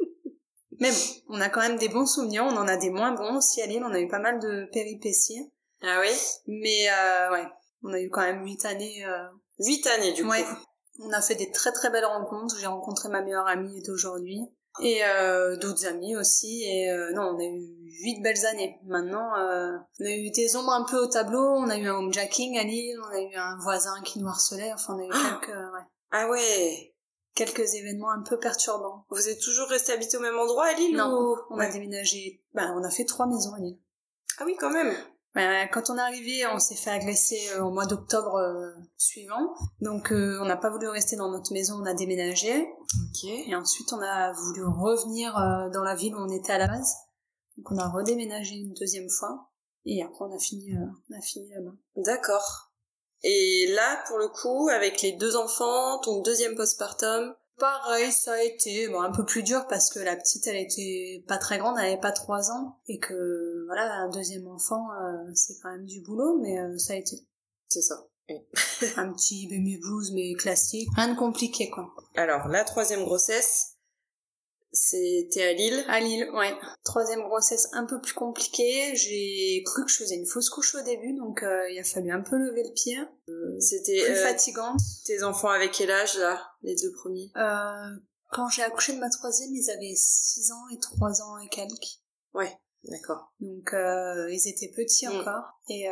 Mais 0.80 0.90
bon, 0.90 0.96
on 1.36 1.40
a 1.40 1.48
quand 1.50 1.60
même 1.60 1.78
des 1.78 1.88
bons 1.88 2.06
souvenirs. 2.06 2.44
On 2.44 2.56
en 2.56 2.66
a 2.66 2.76
des 2.76 2.90
moins 2.90 3.12
bons 3.12 3.36
aussi 3.36 3.62
à 3.62 3.66
Lille. 3.66 3.84
On 3.84 3.92
a 3.92 4.00
eu 4.00 4.08
pas 4.08 4.18
mal 4.18 4.40
de 4.40 4.68
péripéties. 4.72 5.52
Ah 5.82 5.98
oui? 6.00 6.08
Mais 6.48 6.88
euh, 6.90 7.30
ouais, 7.32 7.46
on 7.82 7.92
a 7.92 8.00
eu 8.00 8.08
quand 8.10 8.22
même 8.22 8.42
huit 8.44 8.64
années. 8.64 9.04
euh, 9.04 9.28
Huit 9.60 9.86
années 9.86 10.12
du 10.14 10.24
coup. 10.24 10.32
On 11.00 11.10
a 11.12 11.20
fait 11.20 11.34
des 11.34 11.50
très 11.50 11.72
très 11.72 11.90
belles 11.90 12.04
rencontres. 12.04 12.56
J'ai 12.58 12.66
rencontré 12.66 13.08
ma 13.08 13.20
meilleure 13.20 13.46
amie 13.46 13.82
d'aujourd'hui 13.82 14.40
et 14.82 15.04
euh, 15.04 15.56
d'autres 15.56 15.86
amis 15.86 16.16
aussi. 16.16 16.64
Et 16.64 16.90
euh, 16.90 17.12
non, 17.12 17.34
on 17.34 17.38
a 17.38 17.44
eu 17.44 17.62
huit 18.02 18.22
belles 18.22 18.46
années. 18.46 18.78
Maintenant, 18.86 19.36
euh, 19.36 19.76
on 20.00 20.04
a 20.04 20.10
eu 20.10 20.30
des 20.30 20.56
ombres 20.56 20.72
un 20.72 20.84
peu 20.84 20.98
au 20.98 21.06
tableau. 21.06 21.42
On 21.42 21.68
a 21.68 21.76
eu 21.76 21.86
un 21.88 21.96
homejacking 21.96 22.58
à 22.58 22.64
Lille. 22.64 22.98
On 23.02 23.14
a 23.14 23.20
eu 23.20 23.34
un 23.34 23.58
voisin 23.62 24.00
qui 24.04 24.18
nous 24.18 24.28
harcelait. 24.28 24.72
Enfin, 24.72 24.94
on 24.94 25.00
a 25.00 25.04
eu 25.04 25.10
quelques, 25.10 25.56
ouais, 25.56 25.86
Ah 26.10 26.28
ouais 26.28 26.94
quelques 27.34 27.74
événements 27.74 28.10
un 28.10 28.22
peu 28.22 28.38
perturbants. 28.38 29.04
Vous 29.10 29.28
êtes 29.28 29.40
toujours 29.40 29.68
resté 29.68 29.92
habité 29.92 30.16
au 30.16 30.20
même 30.20 30.38
endroit 30.38 30.66
à 30.66 30.72
Lille 30.74 30.96
Non, 30.96 31.12
ou... 31.12 31.36
on 31.50 31.58
a 31.58 31.68
déménagé. 31.68 32.42
Ben, 32.54 32.72
on 32.76 32.84
a 32.84 32.90
fait 32.90 33.04
trois 33.04 33.26
maisons 33.26 33.54
à 33.54 33.58
Lille. 33.58 33.78
Ah 34.38 34.44
oui 34.46 34.56
quand 34.58 34.70
même 34.70 34.94
quand 35.34 35.90
on 35.90 35.96
est 35.96 36.00
arrivé, 36.00 36.46
on 36.46 36.58
s'est 36.58 36.76
fait 36.76 36.90
agresser 36.90 37.40
euh, 37.54 37.64
au 37.64 37.70
mois 37.70 37.86
d'octobre 37.86 38.36
euh, 38.36 38.70
suivant. 38.96 39.54
Donc, 39.80 40.12
euh, 40.12 40.38
on 40.40 40.44
n'a 40.44 40.56
pas 40.56 40.70
voulu 40.70 40.88
rester 40.88 41.16
dans 41.16 41.30
notre 41.30 41.52
maison, 41.52 41.74
on 41.80 41.86
a 41.86 41.94
déménagé. 41.94 42.60
Ok. 42.60 43.24
Et 43.24 43.54
ensuite, 43.54 43.92
on 43.92 44.00
a 44.00 44.32
voulu 44.32 44.64
revenir 44.64 45.36
euh, 45.36 45.70
dans 45.70 45.82
la 45.82 45.96
ville 45.96 46.14
où 46.14 46.18
on 46.18 46.30
était 46.30 46.52
à 46.52 46.58
la 46.58 46.68
base. 46.68 46.94
Donc, 47.56 47.70
on 47.72 47.78
a 47.78 47.88
redéménagé 47.88 48.54
une 48.54 48.74
deuxième 48.74 49.10
fois. 49.10 49.50
Et 49.86 50.02
après, 50.02 50.24
on 50.24 50.34
a 50.34 50.38
fini, 50.38 50.72
euh, 50.72 50.86
on 51.10 51.18
a 51.18 51.20
fini 51.20 51.50
là-bas. 51.50 51.74
D'accord. 51.96 52.70
Et 53.22 53.72
là, 53.74 54.02
pour 54.06 54.18
le 54.18 54.28
coup, 54.28 54.68
avec 54.68 55.02
les 55.02 55.12
deux 55.12 55.34
enfants, 55.34 55.98
ton 56.00 56.20
deuxième 56.20 56.54
postpartum, 56.54 57.34
Pareil, 57.58 58.10
ça 58.10 58.32
a 58.32 58.42
été 58.42 58.88
bon, 58.88 59.00
un 59.00 59.12
peu 59.12 59.24
plus 59.24 59.42
dur 59.42 59.66
parce 59.68 59.90
que 59.90 60.00
la 60.00 60.16
petite, 60.16 60.46
elle 60.46 60.56
était 60.56 61.24
pas 61.28 61.38
très 61.38 61.58
grande, 61.58 61.76
elle 61.78 61.92
avait 61.92 62.00
pas 62.00 62.12
trois 62.12 62.50
ans. 62.50 62.78
Et 62.88 62.98
que, 62.98 63.64
voilà, 63.66 63.94
un 63.94 64.10
deuxième 64.10 64.48
enfant, 64.48 64.88
euh, 64.92 65.30
c'est 65.34 65.54
quand 65.62 65.70
même 65.70 65.86
du 65.86 66.00
boulot, 66.00 66.38
mais 66.40 66.58
euh, 66.58 66.78
ça 66.78 66.94
a 66.94 66.96
été 66.96 67.16
c'est 67.68 67.82
ça. 67.82 68.06
un 68.96 69.12
petit 69.12 69.48
baby 69.48 69.78
blues, 69.78 70.12
mais 70.14 70.32
classique. 70.34 70.88
Rien 70.94 71.12
de 71.12 71.18
compliqué, 71.18 71.70
quoi. 71.70 71.92
Alors, 72.16 72.48
la 72.48 72.64
troisième 72.64 73.04
grossesse, 73.04 73.73
C'était 74.76 75.44
à 75.44 75.52
Lille 75.52 75.84
À 75.88 76.00
Lille, 76.00 76.28
ouais. 76.34 76.52
Troisième 76.84 77.22
grossesse 77.22 77.68
un 77.72 77.86
peu 77.86 78.00
plus 78.00 78.12
compliquée. 78.12 78.94
J'ai 78.96 79.62
cru 79.64 79.84
que 79.84 79.90
je 79.90 79.98
faisais 79.98 80.16
une 80.16 80.26
fausse 80.26 80.50
couche 80.50 80.74
au 80.74 80.82
début, 80.82 81.14
donc 81.16 81.42
euh, 81.44 81.70
il 81.70 81.78
a 81.78 81.84
fallu 81.84 82.10
un 82.10 82.20
peu 82.22 82.36
lever 82.36 82.64
le 82.64 82.72
pied. 82.74 82.98
Euh, 83.28 83.60
C'était 83.60 84.02
Plus 84.04 84.14
euh, 84.16 84.22
fatigante. 84.26 84.80
tes 85.06 85.22
enfants 85.22 85.48
avec 85.50 85.70
quel 85.72 85.90
âge 85.92 86.16
là, 86.18 86.42
les 86.62 86.74
deux 86.74 86.90
premiers? 86.92 87.30
Quand 88.32 88.48
j'ai 88.48 88.62
accouché 88.64 88.94
de 88.94 88.98
ma 88.98 89.08
troisième, 89.10 89.54
ils 89.54 89.70
avaient 89.70 89.94
6 89.94 90.50
ans 90.50 90.64
et 90.74 90.78
3 90.80 91.22
ans 91.22 91.38
et 91.38 91.48
quelques. 91.48 92.00
Ouais, 92.34 92.52
d'accord. 92.82 93.32
Donc 93.38 93.70
ils 93.72 94.48
étaient 94.48 94.72
petits 94.74 95.06
Mm. 95.06 95.20
encore. 95.20 95.44
Et 95.68 95.86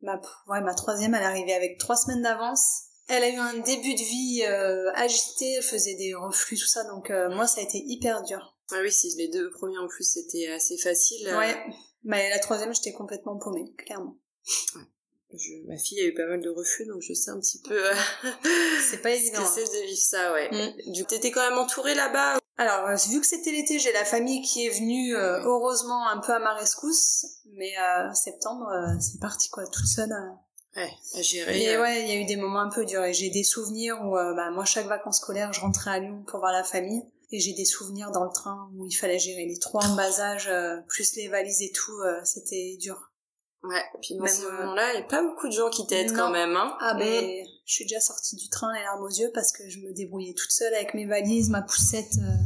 ma, 0.00 0.18
ouais, 0.48 0.62
ma 0.62 0.74
troisième, 0.74 1.14
elle 1.14 1.22
arrivait 1.24 1.52
avec 1.52 1.78
3 1.78 1.94
semaines 1.96 2.22
d'avance. 2.22 2.84
Elle 3.08 3.22
a 3.24 3.28
eu 3.28 3.36
un 3.36 3.54
début 3.58 3.94
de 3.94 4.00
vie 4.02 4.42
euh, 4.48 4.90
agité, 4.94 5.52
elle 5.54 5.62
faisait 5.62 5.94
des 5.94 6.14
reflux, 6.14 6.56
tout 6.58 6.66
ça. 6.66 6.84
Donc 6.84 7.10
euh, 7.10 7.28
moi, 7.34 7.46
ça 7.46 7.60
a 7.60 7.64
été 7.64 7.78
hyper 7.78 8.22
dur. 8.24 8.56
Ah 8.72 8.76
oui, 8.82 8.90
si 8.90 9.14
les 9.16 9.28
deux 9.28 9.48
premiers 9.50 9.78
en 9.78 9.86
plus 9.86 10.02
c'était 10.04 10.48
assez 10.48 10.76
facile. 10.76 11.26
euh, 11.28 11.38
Ouais. 11.38 11.56
Mais 12.04 12.28
la 12.30 12.38
troisième, 12.40 12.74
j'étais 12.74 12.92
complètement 12.92 13.36
paumée, 13.36 13.72
clairement. 13.78 14.16
je- 15.32 15.66
ma 15.68 15.76
fille 15.76 16.00
a 16.00 16.04
eu 16.04 16.14
pas 16.14 16.26
mal 16.26 16.40
de 16.40 16.48
reflux, 16.50 16.86
donc 16.86 17.00
je 17.02 17.12
sais 17.12 17.30
un 17.30 17.38
petit 17.40 17.60
peu 17.62 17.74
euh, 17.90 17.94
C'est 18.90 19.02
pas 19.02 19.10
ce 19.14 19.16
évident. 19.20 19.38
que 19.38 19.44
hein. 19.44 19.50
c'est 19.54 19.64
de 19.64 19.86
vivre 19.86 19.98
ça, 20.00 20.32
ouais. 20.32 20.50
Mm. 20.50 20.92
Du 20.92 21.02
coup, 21.04 21.10
t'étais 21.10 21.30
quand 21.30 21.48
même 21.48 21.58
entourée 21.58 21.94
là-bas 21.94 22.38
Alors, 22.58 22.88
euh, 22.88 22.96
vu 23.10 23.20
que 23.20 23.26
c'était 23.26 23.50
l'été, 23.52 23.78
j'ai 23.78 23.92
la 23.92 24.04
famille 24.04 24.42
qui 24.42 24.66
est 24.66 24.70
venue, 24.70 25.14
euh, 25.16 25.40
heureusement, 25.44 26.08
un 26.08 26.18
peu 26.18 26.32
à 26.32 26.38
ma 26.38 26.54
rescousse. 26.54 27.26
Mais 27.52 27.72
euh, 27.78 28.12
septembre, 28.14 28.68
euh, 28.68 28.98
c'est 29.00 29.20
parti, 29.20 29.48
quoi, 29.50 29.64
toute 29.66 29.86
seule. 29.86 30.12
Ouais, 30.76 30.92
à 31.14 31.22
gérer. 31.22 31.62
Et 31.62 31.74
euh, 31.74 31.80
ouais, 31.82 32.02
il 32.02 32.08
y 32.08 32.12
a 32.12 32.16
eu 32.20 32.26
des 32.26 32.36
moments 32.36 32.60
un 32.60 32.68
peu 32.70 32.84
durs. 32.84 33.02
Et 33.04 33.14
j'ai 33.14 33.30
des 33.30 33.44
souvenirs 33.44 33.98
où, 34.04 34.16
euh, 34.16 34.34
bah, 34.34 34.50
moi, 34.50 34.64
chaque 34.64 34.86
vacances 34.86 35.18
scolaires, 35.18 35.52
je 35.52 35.60
rentrais 35.60 35.90
à 35.90 35.98
Lyon 35.98 36.22
pour 36.26 36.40
voir 36.40 36.52
la 36.52 36.64
famille. 36.64 37.02
Et 37.32 37.40
j'ai 37.40 37.54
des 37.54 37.64
souvenirs 37.64 38.10
dans 38.12 38.24
le 38.24 38.30
train 38.32 38.70
où 38.76 38.86
il 38.86 38.92
fallait 38.92 39.18
gérer 39.18 39.46
les 39.46 39.58
trois 39.58 39.84
en 39.84 39.96
bas 39.96 40.20
âge, 40.20 40.48
euh, 40.48 40.76
plus 40.88 41.16
les 41.16 41.28
valises 41.28 41.62
et 41.62 41.72
tout. 41.72 41.98
euh, 42.04 42.20
c'était 42.24 42.76
dur. 42.80 43.10
Ouais, 43.64 43.80
et 43.80 43.98
puis 44.00 44.14
dans 44.14 44.24
Même, 44.24 44.32
ces 44.32 44.44
euh, 44.44 44.52
moments-là, 44.52 44.92
il 44.92 44.98
n'y 44.98 45.02
a 45.04 45.08
pas 45.08 45.22
beaucoup 45.22 45.48
de 45.48 45.52
gens 45.52 45.68
qui 45.70 45.86
t'aident 45.88 46.14
quand 46.14 46.30
même, 46.30 46.54
hein. 46.54 46.76
Ah, 46.80 46.94
Mm. 46.94 46.98
ben, 46.98 47.46
je 47.64 47.72
suis 47.74 47.84
déjà 47.84 47.98
sortie 48.00 48.36
du 48.36 48.48
train 48.48 48.72
les 48.74 48.80
larmes 48.82 49.02
aux 49.02 49.08
yeux 49.10 49.30
parce 49.34 49.50
que 49.50 49.68
je 49.68 49.80
me 49.80 49.92
débrouillais 49.92 50.34
toute 50.34 50.52
seule 50.52 50.72
avec 50.74 50.94
mes 50.94 51.06
valises, 51.06 51.50
ma 51.50 51.62
poussette. 51.62 52.12
euh, 52.18 52.44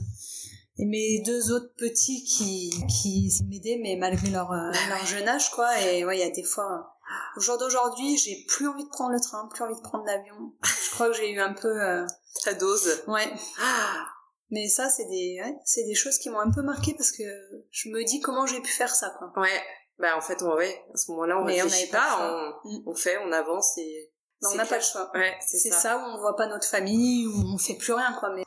et 0.79 0.87
mes 0.87 1.21
deux 1.27 1.53
autres 1.53 1.75
petits 1.77 2.25
qui, 2.25 2.73
qui 2.89 3.31
m'aidaient, 3.51 3.79
mais 3.83 3.97
malgré 3.97 4.31
leur, 4.31 4.51
leur 4.51 5.05
jeune 5.05 5.29
âge, 5.29 5.51
quoi. 5.51 5.69
Et 5.83 6.07
ouais, 6.07 6.17
il 6.17 6.21
y 6.21 6.23
a 6.27 6.31
des 6.31 6.43
fois, 6.45 6.95
au 7.37 7.41
jour 7.41 7.59
d'aujourd'hui, 7.59 8.17
j'ai 8.19 8.45
plus 8.49 8.69
envie 8.69 8.85
de 8.85 8.89
prendre 8.91 9.13
le 9.13 9.21
train, 9.21 9.49
plus 9.53 9.63
envie 9.65 9.75
de 9.77 9.81
prendre 9.81 10.05
l'avion. 10.05 10.53
Je 10.63 10.91
crois 10.93 11.09
que 11.09 11.15
j'ai 11.17 11.31
eu 11.31 11.41
un 11.41 11.53
peu, 11.53 11.69
euh, 11.69 12.07
Ta 12.45 12.55
dose. 12.55 13.03
ouais. 13.09 13.33
Ah, 13.61 14.07
Mais 14.51 14.69
ça, 14.69 14.89
c'est 14.89 15.05
des, 15.07 15.41
ouais, 15.45 15.57
c'est 15.65 15.85
des 15.85 15.95
choses 15.95 16.19
qui 16.19 16.29
m'ont 16.31 16.41
un 16.41 16.51
peu 16.51 16.63
marqué 16.63 16.95
parce 16.95 17.13
que 17.13 17.23
je 17.71 17.89
me 17.89 18.05
dis 18.05 18.21
comment 18.21 18.47
j'ai 18.47 18.61
pu 18.61 18.71
faire 18.73 18.95
ça, 18.95 19.11
quoi. 19.19 19.33
ouais. 19.43 19.63
Bah 19.99 20.17
en 20.17 20.21
fait, 20.23 20.43
on, 20.43 20.55
ouais, 20.55 20.83
à 20.95 20.97
ce 20.97 21.11
moment-là, 21.11 21.39
on 21.41 21.45
Mais 21.45 21.61
réfléchit 21.61 21.91
pas 21.91 22.55
on, 22.65 22.69
Mm. 22.69 22.83
on 22.87 22.95
fait, 22.95 23.19
on 23.19 23.33
avance 23.33 23.77
et... 23.77 24.11
On 24.43 24.55
n'a 24.55 24.65
pas 24.65 24.77
le 24.79 24.83
choix. 24.83 25.11
Ouais, 25.13 25.35
c'est 25.47 25.59
ça. 25.59 25.79
ça 25.79 25.97
où 25.99 26.01
on 26.01 26.19
voit 26.19 26.35
pas 26.37 26.47
notre 26.47 26.67
famille, 26.67 27.27
où 27.27 27.35
on 27.55 27.59
fait 27.59 27.75
plus 27.75 27.93
rien, 27.93 28.17
quoi. 28.19 28.31
Mais 28.35 28.43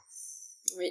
Oui. 0.77 0.89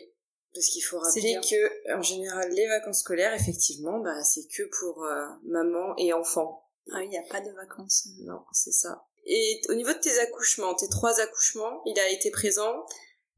Parce 0.54 0.66
qu'il 0.66 0.84
faut 0.84 0.98
rappeler 1.00 1.40
que, 1.42 1.96
en 1.98 2.02
général, 2.02 2.48
les 2.52 2.68
vacances 2.68 3.00
scolaires, 3.00 3.34
effectivement, 3.34 3.98
bah, 3.98 4.22
c'est 4.22 4.46
que 4.46 4.62
pour 4.78 5.02
euh, 5.02 5.26
maman 5.46 5.94
et 5.98 6.12
enfant. 6.12 6.68
Ah 6.90 6.98
oui, 6.98 7.04
il 7.04 7.10
n'y 7.10 7.18
a 7.18 7.22
pas 7.22 7.40
de 7.40 7.50
vacances. 7.52 8.08
Non, 8.20 8.44
c'est 8.52 8.72
ça. 8.72 9.06
Et 9.24 9.60
au 9.68 9.74
niveau 9.74 9.92
de 9.92 9.98
tes 9.98 10.18
accouchements, 10.18 10.74
tes 10.74 10.88
trois 10.88 11.20
accouchements, 11.20 11.82
il 11.86 11.98
a 11.98 12.08
été 12.10 12.30
présent. 12.30 12.84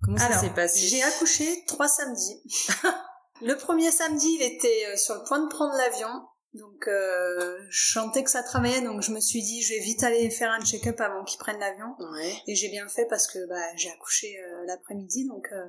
Comment 0.03 0.19
ça 0.19 0.39
s'est 0.39 0.51
passé 0.51 0.81
j'ai 0.81 1.03
accouché 1.03 1.65
trois 1.67 1.89
samedis. 1.89 2.43
le 3.43 3.57
premier 3.57 3.91
samedi, 3.91 4.37
il 4.39 4.43
était 4.43 4.87
euh, 4.89 4.97
sur 4.97 5.15
le 5.15 5.25
point 5.25 5.41
de 5.41 5.49
prendre 5.49 5.75
l'avion. 5.77 6.09
Donc, 6.55 6.87
euh, 6.87 7.59
je 7.69 7.93
sentais 7.93 8.23
que 8.23 8.31
ça 8.31 8.45
travaillait, 8.45 8.81
donc 8.81 9.03
je 9.03 9.11
me 9.11 9.19
suis 9.19 9.43
dit, 9.43 9.61
je 9.63 9.75
vais 9.75 9.81
vite 9.81 10.05
aller 10.05 10.31
faire 10.31 10.53
un 10.53 10.65
check-up 10.65 11.01
avant 11.01 11.25
qu'il 11.25 11.39
prenne 11.39 11.59
l'avion. 11.59 11.97
Ouais. 11.99 12.33
Et 12.47 12.55
j'ai 12.55 12.69
bien 12.69 12.87
fait 12.89 13.07
parce 13.07 13.27
que 13.27 13.45
bah, 13.49 13.75
j'ai 13.75 13.91
accouché 13.91 14.39
euh, 14.39 14.65
l'après-midi, 14.67 15.27
donc 15.27 15.49
euh, 15.53 15.67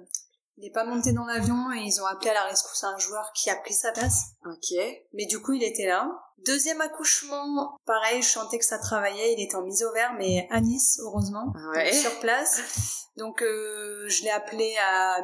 il 0.58 0.64
n'est 0.64 0.72
pas 0.72 0.86
monté 0.86 1.12
dans 1.12 1.26
l'avion 1.26 1.72
et 1.74 1.82
ils 1.82 2.02
ont 2.02 2.06
appelé 2.06 2.30
à 2.30 2.34
la 2.34 2.44
rescousse 2.46 2.84
un 2.84 2.98
joueur 2.98 3.32
qui 3.34 3.50
a 3.50 3.56
pris 3.58 3.74
sa 3.74 3.92
place. 3.92 4.24
Ok. 4.46 4.78
Mais 5.14 5.26
du 5.26 5.42
coup, 5.42 5.54
il 5.54 5.64
était 5.64 5.86
là. 5.88 6.10
Deuxième 6.46 6.80
accouchement, 6.82 7.78
pareil, 7.86 8.22
je 8.22 8.28
sentais 8.30 8.60
que 8.60 8.66
ça 8.66 8.78
travaillait. 8.78 9.34
Il 9.34 9.44
était 9.44 9.56
en 9.56 9.64
mise 9.64 9.84
au 9.84 9.92
vert, 9.94 10.14
mais 10.18 10.48
à 10.52 10.62
Nice, 10.62 11.00
heureusement, 11.02 11.54
Ouais. 11.74 11.92
donc 11.92 12.00
sur 12.02 12.20
place. 12.20 13.08
Donc, 13.18 13.42
euh, 13.42 14.06
je 14.08 14.24
l'ai 14.24 14.30
appelé 14.30 14.76
à 14.78 15.18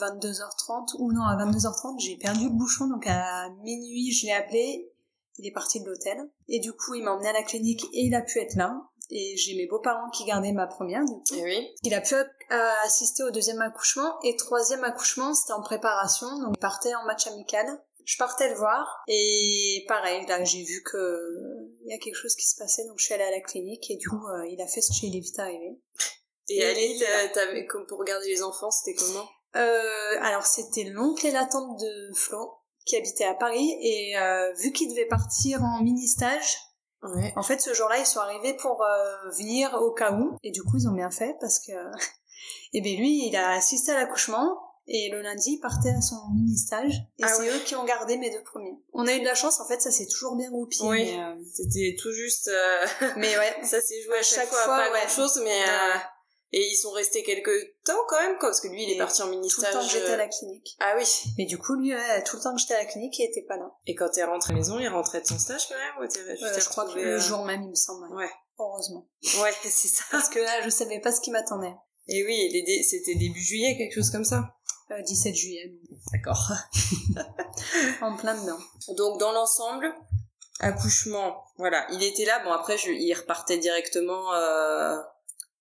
22h30, 0.00 0.96
ou 0.98 1.12
non, 1.12 1.22
à 1.22 1.36
22h30, 1.36 1.98
j'ai 2.00 2.16
perdu 2.16 2.44
le 2.44 2.50
bouchon, 2.50 2.86
donc 2.88 3.06
à 3.06 3.48
minuit, 3.62 4.12
je 4.12 4.26
l'ai 4.26 4.32
appelé. 4.32 4.90
Il 5.38 5.46
est 5.46 5.52
parti 5.52 5.80
de 5.80 5.86
l'hôtel. 5.86 6.18
Et 6.48 6.58
du 6.58 6.72
coup, 6.72 6.94
il 6.94 7.04
m'a 7.04 7.12
emmené 7.12 7.28
à 7.28 7.32
la 7.32 7.44
clinique 7.44 7.84
et 7.92 8.02
il 8.06 8.14
a 8.14 8.22
pu 8.22 8.40
être 8.40 8.56
là. 8.56 8.74
Et 9.10 9.36
j'ai 9.36 9.56
mes 9.56 9.66
beaux-parents 9.66 10.10
qui 10.10 10.24
gardaient 10.24 10.52
ma 10.52 10.66
première, 10.66 11.04
du 11.04 11.14
coup. 11.14 11.34
Et 11.34 11.42
oui. 11.42 11.68
Il 11.82 11.94
a 11.94 12.00
pu 12.00 12.14
assister 12.84 13.22
au 13.22 13.30
deuxième 13.30 13.60
accouchement 13.60 14.18
et 14.22 14.36
troisième 14.36 14.84
accouchement, 14.84 15.34
c'était 15.34 15.52
en 15.52 15.62
préparation, 15.62 16.26
donc 16.40 16.54
il 16.56 16.60
partait 16.60 16.94
en 16.94 17.04
match 17.04 17.26
amical. 17.26 17.66
Je 18.04 18.16
partais 18.16 18.48
le 18.48 18.54
voir 18.54 19.02
et 19.06 19.84
pareil, 19.86 20.24
là 20.26 20.42
j'ai 20.42 20.62
vu 20.62 20.82
que 20.82 20.96
euh, 20.96 21.76
il 21.84 21.90
y 21.90 21.94
a 21.94 21.98
quelque 21.98 22.14
chose 22.14 22.34
qui 22.34 22.46
se 22.46 22.56
passait, 22.56 22.86
donc 22.86 22.98
je 22.98 23.04
suis 23.04 23.12
allée 23.12 23.24
à 23.24 23.30
la 23.30 23.40
clinique 23.42 23.90
et 23.90 23.96
du 23.96 24.08
coup 24.08 24.26
euh, 24.28 24.46
il 24.48 24.62
a 24.62 24.66
fait 24.66 24.80
son 24.80 24.94
il 25.02 25.14
est 25.14 25.20
vite 25.20 25.38
arrivé. 25.38 25.78
Et 26.48 26.56
Et 26.56 26.64
à 26.64 26.72
il 26.72 26.78
Lille, 26.78 27.04
euh, 27.04 27.28
t'avais, 27.34 27.66
comme 27.66 27.84
pour 27.86 27.98
regarder 27.98 28.28
les 28.28 28.42
enfants, 28.42 28.70
c'était 28.70 28.94
comment? 28.94 29.28
Euh, 29.56 30.22
alors 30.22 30.46
c'était 30.46 30.84
l'oncle 30.84 31.26
et 31.26 31.32
la 31.32 31.44
tante 31.44 31.78
de 31.78 32.14
Flo 32.14 32.54
qui 32.86 32.96
habitaient 32.96 33.26
à 33.26 33.34
Paris 33.34 33.76
et 33.82 34.16
euh, 34.16 34.54
vu 34.54 34.72
qu'ils 34.72 34.88
devaient 34.88 35.04
partir 35.04 35.62
en 35.62 35.82
mini 35.82 36.08
stage, 36.08 36.56
Ouais. 37.02 37.32
en 37.36 37.42
fait 37.42 37.60
ce 37.60 37.72
jour-là 37.74 37.98
ils 37.98 38.06
sont 38.06 38.18
arrivés 38.20 38.54
pour 38.54 38.82
euh, 38.82 39.30
venir 39.30 39.72
au 39.80 39.92
cas 39.92 40.12
où 40.12 40.36
et 40.42 40.50
du 40.50 40.62
coup 40.64 40.78
ils 40.78 40.88
ont 40.88 40.92
bien 40.92 41.10
fait 41.12 41.36
parce 41.40 41.60
que 41.60 41.70
et 42.72 42.80
ben 42.80 42.96
lui 42.96 43.28
il 43.28 43.36
a 43.36 43.50
assisté 43.50 43.92
à 43.92 43.94
l'accouchement 43.94 44.58
et 44.88 45.08
le 45.12 45.20
lundi 45.22 45.52
il 45.52 45.60
partait 45.60 45.90
à 45.90 46.00
son 46.00 46.16
mini 46.34 46.56
stage 46.56 46.94
et 47.18 47.22
Ah 47.22 47.28
c'est 47.28 47.42
ouais. 47.42 47.50
eux 47.50 47.60
qui 47.64 47.76
ont 47.76 47.84
gardé 47.84 48.16
mes 48.16 48.30
deux 48.30 48.42
premiers. 48.42 48.76
On 48.94 49.06
a 49.06 49.12
eu 49.14 49.20
de 49.20 49.24
la 49.26 49.34
chance 49.34 49.60
en 49.60 49.66
fait 49.68 49.80
ça 49.80 49.90
s'est 49.92 50.06
toujours 50.06 50.34
bien 50.34 50.50
goupillé. 50.50 50.88
Oui. 50.88 51.14
Euh, 51.16 51.36
C'était 51.54 51.94
tout 52.00 52.10
juste... 52.12 52.48
euh, 52.48 52.86
mais 53.16 53.36
ouais. 53.38 53.56
ça 53.62 53.80
s'est 53.80 54.02
joué 54.02 54.18
à 54.18 54.22
chaque, 54.22 54.40
chaque 54.40 54.48
fois, 54.48 54.64
fois, 54.64 54.76
pas 54.78 54.90
ouais. 54.92 54.98
grand 54.98 55.08
chose, 55.08 55.40
mais... 55.44 55.62
Euh, 56.54 56.56
Et 56.56 56.66
ils 56.70 56.76
sont 56.76 56.90
restés 56.92 57.22
quelques 57.22 57.50
temps 57.84 57.92
quand 58.08 58.20
même, 58.20 58.38
quoi, 58.38 58.48
parce 58.48 58.60
que 58.60 58.68
lui, 58.68 58.82
il 58.84 58.90
est 58.90 58.94
Et 58.94 58.98
parti 58.98 59.20
en 59.22 59.26
Tout 59.26 59.32
le 59.60 59.72
temps 59.72 59.80
que 59.86 59.92
j'étais 59.92 60.06
à 60.08 60.12
euh, 60.12 60.16
la 60.16 60.28
clinique. 60.28 60.76
Ah 60.80 60.94
oui. 60.96 61.04
Mais 61.36 61.44
du 61.46 61.58
coup 61.58 61.74
lui 61.74 61.94
ouais, 61.94 62.22
tout 62.24 62.36
le 62.36 62.42
temps 62.42 62.54
que 62.54 62.60
j'étais 62.60 62.74
à 62.74 62.78
la 62.78 62.84
clinique 62.86 63.18
il 63.18 63.24
était 63.24 63.42
pas 63.46 63.56
là. 63.56 63.70
Et 63.86 63.94
quand 63.94 64.08
t'es 64.08 64.24
rentré 64.24 64.50
à 64.50 64.54
la 64.54 64.58
maison, 64.60 64.78
il 64.78 64.88
rentrait 64.88 65.20
de 65.20 65.26
son 65.26 65.38
stage 65.38 65.68
quand 65.68 65.74
même 65.74 66.04
ou 66.04 66.08
t'es, 66.10 66.20
Euh, 66.20 66.58
je 66.60 66.68
crois 66.68 66.86
que 66.86 66.98
le 66.98 67.14
euh, 67.16 67.18
jour 67.20 67.44
même 67.44 67.62
il 67.62 67.70
me 67.70 67.74
semble. 67.74 68.06
ouais. 68.14 68.30
Heureusement. 68.58 69.06
Ouais, 69.42 69.52
c'est 69.62 69.88
ça. 69.88 70.04
Parce 70.10 70.28
que 70.28 70.38
là 70.38 70.62
je 70.64 70.70
savais 70.70 71.00
pas 71.00 71.12
ce 71.12 71.20
qui 71.20 71.30
m'attendait. 71.30 71.74
Et 72.08 72.24
oui, 72.24 72.50
dé- 72.50 72.82
c'était 72.82 73.14
début 73.14 73.40
juillet, 73.42 73.76
quelque 73.76 73.94
chose 73.94 74.10
comme 74.10 74.24
ça. 74.24 74.54
Euh, 74.90 75.02
17 75.02 75.34
juillet. 75.34 75.74
D'accord. 76.12 76.50
En 78.00 78.16
plein 78.16 78.34
dedans. 78.40 78.58
Donc 78.96 79.18
dans 79.20 79.32
l'ensemble, 79.32 79.92
accouchement, 80.60 81.44
voilà, 81.58 81.86
il 81.92 82.02
était 82.02 82.24
là. 82.24 82.42
Bon 82.44 82.52
après, 82.52 82.78
je, 82.78 82.90
il 82.90 83.12
repartait 83.14 83.58
directement 83.58 84.32
euh, 84.34 84.96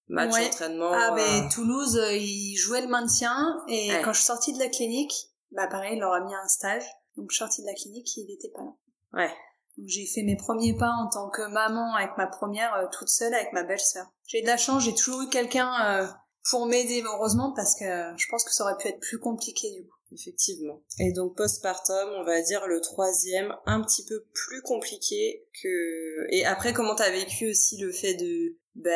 match, 0.08 0.34
Ouais. 0.34 0.48
entraînement. 0.48 0.92
Ah 0.94 1.12
euh, 1.12 1.16
ben 1.16 1.50
Toulouse, 1.50 1.98
euh, 1.98 2.14
il 2.14 2.56
jouait 2.56 2.82
le 2.82 2.88
maintien 2.88 3.64
et 3.68 3.92
Ouais. 3.92 4.02
quand 4.04 4.14
je 4.14 4.18
suis 4.20 4.26
sortie 4.26 4.54
de 4.54 4.60
la 4.60 4.70
clinique, 4.70 5.14
bah 5.52 5.68
pareil, 5.68 5.96
il 5.96 6.00
leur 6.00 6.14
a 6.14 6.22
mis 6.22 6.34
un 6.34 6.48
stage. 6.48 6.84
Donc 7.16 7.32
je 7.32 7.36
suis 7.36 7.44
sortie 7.44 7.62
de 7.62 7.68
la 7.68 7.74
clinique, 7.74 8.16
il 8.18 8.32
était 8.32 8.50
pas 8.50 8.62
là. 8.62 8.74
Ouais. 9.14 9.34
Donc 9.78 9.88
j'ai 9.88 10.06
fait 10.06 10.24
mes 10.24 10.36
premiers 10.38 10.76
pas 10.76 10.90
en 10.92 11.08
tant 11.10 11.30
que 11.30 11.42
maman 11.52 11.96
avec 11.96 12.12
ma 12.18 12.28
première 12.28 12.74
euh, 12.76 12.86
toute 12.92 13.10
seule 13.10 13.34
avec 13.34 13.54
ma 13.54 13.64
belle-sœur. 13.64 14.06
J'ai 14.28 14.42
de 14.42 14.48
la 14.48 14.58
chance, 14.58 14.84
j'ai 14.84 14.94
toujours 14.94 15.22
eu 15.22 15.30
quelqu'un 15.30 15.72
euh, 15.86 16.08
pour 16.50 16.66
m'aider 16.68 17.04
heureusement 17.06 17.54
parce 17.56 17.76
que 17.76 17.86
euh, 17.86 18.14
je 18.18 18.26
pense 18.30 18.44
que 18.44 18.52
ça 18.54 18.64
aurait 18.64 18.78
pu 18.78 18.88
être 18.88 19.00
plus 19.00 19.20
compliqué 19.20 19.72
du 19.72 19.84
coup. 19.86 19.94
Effectivement. 20.14 20.82
Et 21.00 21.12
donc 21.12 21.36
postpartum, 21.36 22.10
on 22.16 22.24
va 22.24 22.42
dire 22.42 22.66
le 22.68 22.80
troisième, 22.80 23.54
un 23.66 23.82
petit 23.82 24.06
peu 24.06 24.26
plus 24.34 24.62
compliqué 24.62 25.46
que. 25.62 26.34
Et 26.34 26.46
après, 26.46 26.72
comment 26.72 26.96
t'as 26.96 27.10
vécu 27.12 27.50
aussi 27.50 27.78
le 27.78 27.92
fait 27.92 28.14
de 28.14 28.56
bah, 28.78 28.92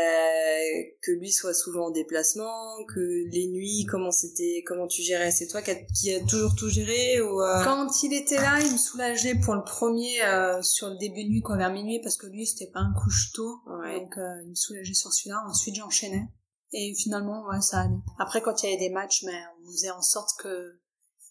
que 1.01 1.11
lui 1.11 1.31
soit 1.31 1.55
souvent 1.55 1.87
en 1.87 1.89
déplacement, 1.89 2.85
que 2.93 2.99
les 3.31 3.47
nuits, 3.47 3.85
comment 3.89 4.11
c'était, 4.11 4.63
comment 4.65 4.87
tu 4.87 5.01
gérais 5.01 5.31
C'est 5.31 5.47
toi 5.47 5.63
qui 5.63 5.71
a, 5.71 5.75
qui 5.75 6.13
a 6.13 6.23
toujours 6.23 6.53
tout 6.55 6.69
géré 6.69 7.19
ou 7.19 7.41
euh, 7.41 7.63
Quand 7.63 8.03
il 8.03 8.13
était 8.13 8.35
là, 8.35 8.59
il 8.59 8.71
me 8.73 8.77
soulageait 8.77 9.35
pour 9.43 9.55
le 9.55 9.63
premier 9.63 10.21
euh, 10.23 10.61
sur 10.61 10.89
le 10.89 10.97
début 10.97 11.23
de 11.23 11.29
nuit, 11.29 11.41
quoi, 11.41 11.57
vers 11.57 11.71
minuit, 11.71 11.99
parce 11.99 12.15
que 12.15 12.27
lui, 12.27 12.45
c'était 12.45 12.71
pas 12.71 12.81
un 12.81 12.93
couche 12.93 13.31
tôt. 13.33 13.61
Ouais. 13.65 14.01
Donc, 14.01 14.17
euh, 14.17 14.43
il 14.43 14.51
me 14.51 14.55
soulageait 14.55 14.93
sur 14.93 15.11
celui-là. 15.11 15.43
Ensuite, 15.47 15.75
j'enchaînais. 15.75 16.27
Et 16.73 16.93
finalement, 16.93 17.43
ouais, 17.47 17.61
ça 17.61 17.79
allait. 17.79 17.95
Après, 18.19 18.41
quand 18.41 18.61
il 18.61 18.69
y 18.69 18.73
avait 18.73 18.79
des 18.79 18.93
matchs, 18.93 19.23
mais 19.25 19.39
on 19.63 19.71
faisait 19.71 19.91
en 19.91 20.03
sorte 20.03 20.29
que 20.39 20.79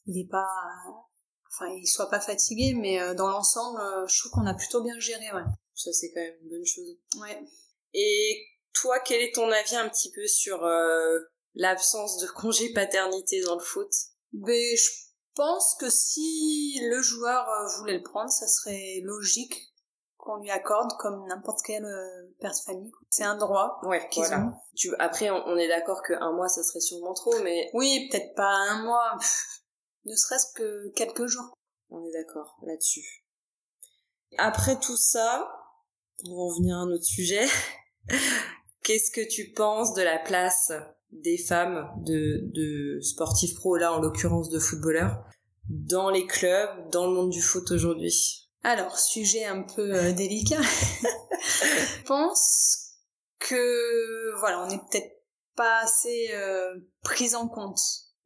il 0.07 0.19
est 0.19 0.29
pas, 0.29 0.49
enfin, 1.53 1.71
il 1.73 1.87
soit 1.87 2.11
pas 2.11 2.21
fatigué, 2.21 2.75
mais 2.75 3.15
dans 3.15 3.29
l'ensemble, 3.29 3.81
je 4.09 4.19
trouve 4.19 4.33
qu'on 4.33 4.47
a 4.47 4.55
plutôt 4.55 4.83
bien 4.83 4.99
géré, 4.99 5.33
ouais. 5.33 5.45
Ça, 5.75 5.93
c'est 5.93 6.11
quand 6.13 6.21
même 6.21 6.35
une 6.43 6.51
bonne 6.51 6.67
chose. 6.67 6.99
Ouais. 7.21 7.47
Et 7.95 8.47
toi, 8.73 8.99
quel 9.01 9.23
est 9.23 9.35
ton 9.35 9.51
avis 9.51 9.77
un 9.77 9.89
petit 9.89 10.11
peu 10.13 10.27
sur 10.27 10.65
euh, 10.65 11.19
l'absence 11.55 12.19
de 12.19 12.27
congé 12.29 12.73
paternité 12.73 13.41
dans 13.43 13.57
le 13.57 13.65
foot? 13.65 13.91
Mais 14.33 14.77
je 14.77 14.91
pense 15.35 15.77
que 15.81 15.91
si 15.91 16.81
le 16.89 17.03
joueur 17.03 17.47
voulait 17.79 17.99
le 17.99 18.03
prendre, 18.03 18.31
ça 18.31 18.47
serait 18.47 19.01
logique 19.03 19.71
qu'on 20.21 20.37
lui 20.37 20.51
accorde 20.51 20.93
comme 20.99 21.27
n'importe 21.27 21.61
quel 21.65 21.83
père 22.41 22.53
de 22.53 22.59
famille. 22.65 22.93
C'est 23.09 23.25
un 23.25 23.37
droit 23.37 23.81
ouais, 23.85 24.07
ont. 24.19 24.53
Tu, 24.77 24.95
après, 24.99 25.31
on, 25.31 25.57
est 25.57 25.69
d'accord 25.69 26.03
qu'un 26.03 26.33
mois, 26.33 26.49
ça 26.49 26.63
serait 26.63 26.81
sûrement 26.81 27.15
trop, 27.15 27.39
mais... 27.43 27.71
Oui, 27.73 28.09
peut-être 28.11 28.35
pas 28.35 28.51
un 28.51 28.83
mois, 28.83 29.17
ne 30.05 30.15
serait-ce 30.15 30.53
que 30.55 30.89
quelques 30.95 31.27
jours. 31.27 31.55
On 31.91 32.05
est 32.05 32.13
d'accord 32.13 32.57
là-dessus. 32.63 33.25
Après 34.39 34.79
tout 34.79 34.97
ça, 34.97 35.51
on 36.25 36.37
va 36.37 36.43
en 36.43 36.55
venir 36.57 36.77
à 36.77 36.81
un 36.81 36.91
autre 36.91 37.05
sujet. 37.05 37.47
Qu'est-ce 38.83 39.11
que 39.11 39.27
tu 39.27 39.53
penses 39.53 39.95
de 39.95 40.03
la 40.03 40.19
place 40.19 40.73
des 41.13 41.39
femmes, 41.39 41.91
de, 41.99 42.41
de 42.53 43.01
sportifs 43.01 43.55
pro, 43.55 43.77
là 43.77 43.93
en 43.93 44.01
l'occurrence 44.01 44.49
de 44.49 44.59
footballeurs, 44.59 45.25
dans 45.69 46.11
les 46.11 46.27
clubs, 46.27 46.91
dans 46.91 47.07
le 47.07 47.15
monde 47.15 47.31
du 47.31 47.43
foot 47.43 47.71
aujourd'hui? 47.71 48.49
Alors, 48.63 48.99
sujet 48.99 49.45
un 49.45 49.63
peu 49.63 49.95
euh, 49.95 50.13
délicat. 50.13 50.61
Je 50.61 52.03
pense 52.07 52.97
que, 53.39 54.39
voilà, 54.39 54.63
on 54.63 54.69
n'est 54.69 54.79
peut-être 54.91 55.23
pas 55.57 55.81
assez 55.83 56.31
euh, 56.35 56.75
prise 57.03 57.35
en 57.35 57.49
compte 57.49 57.81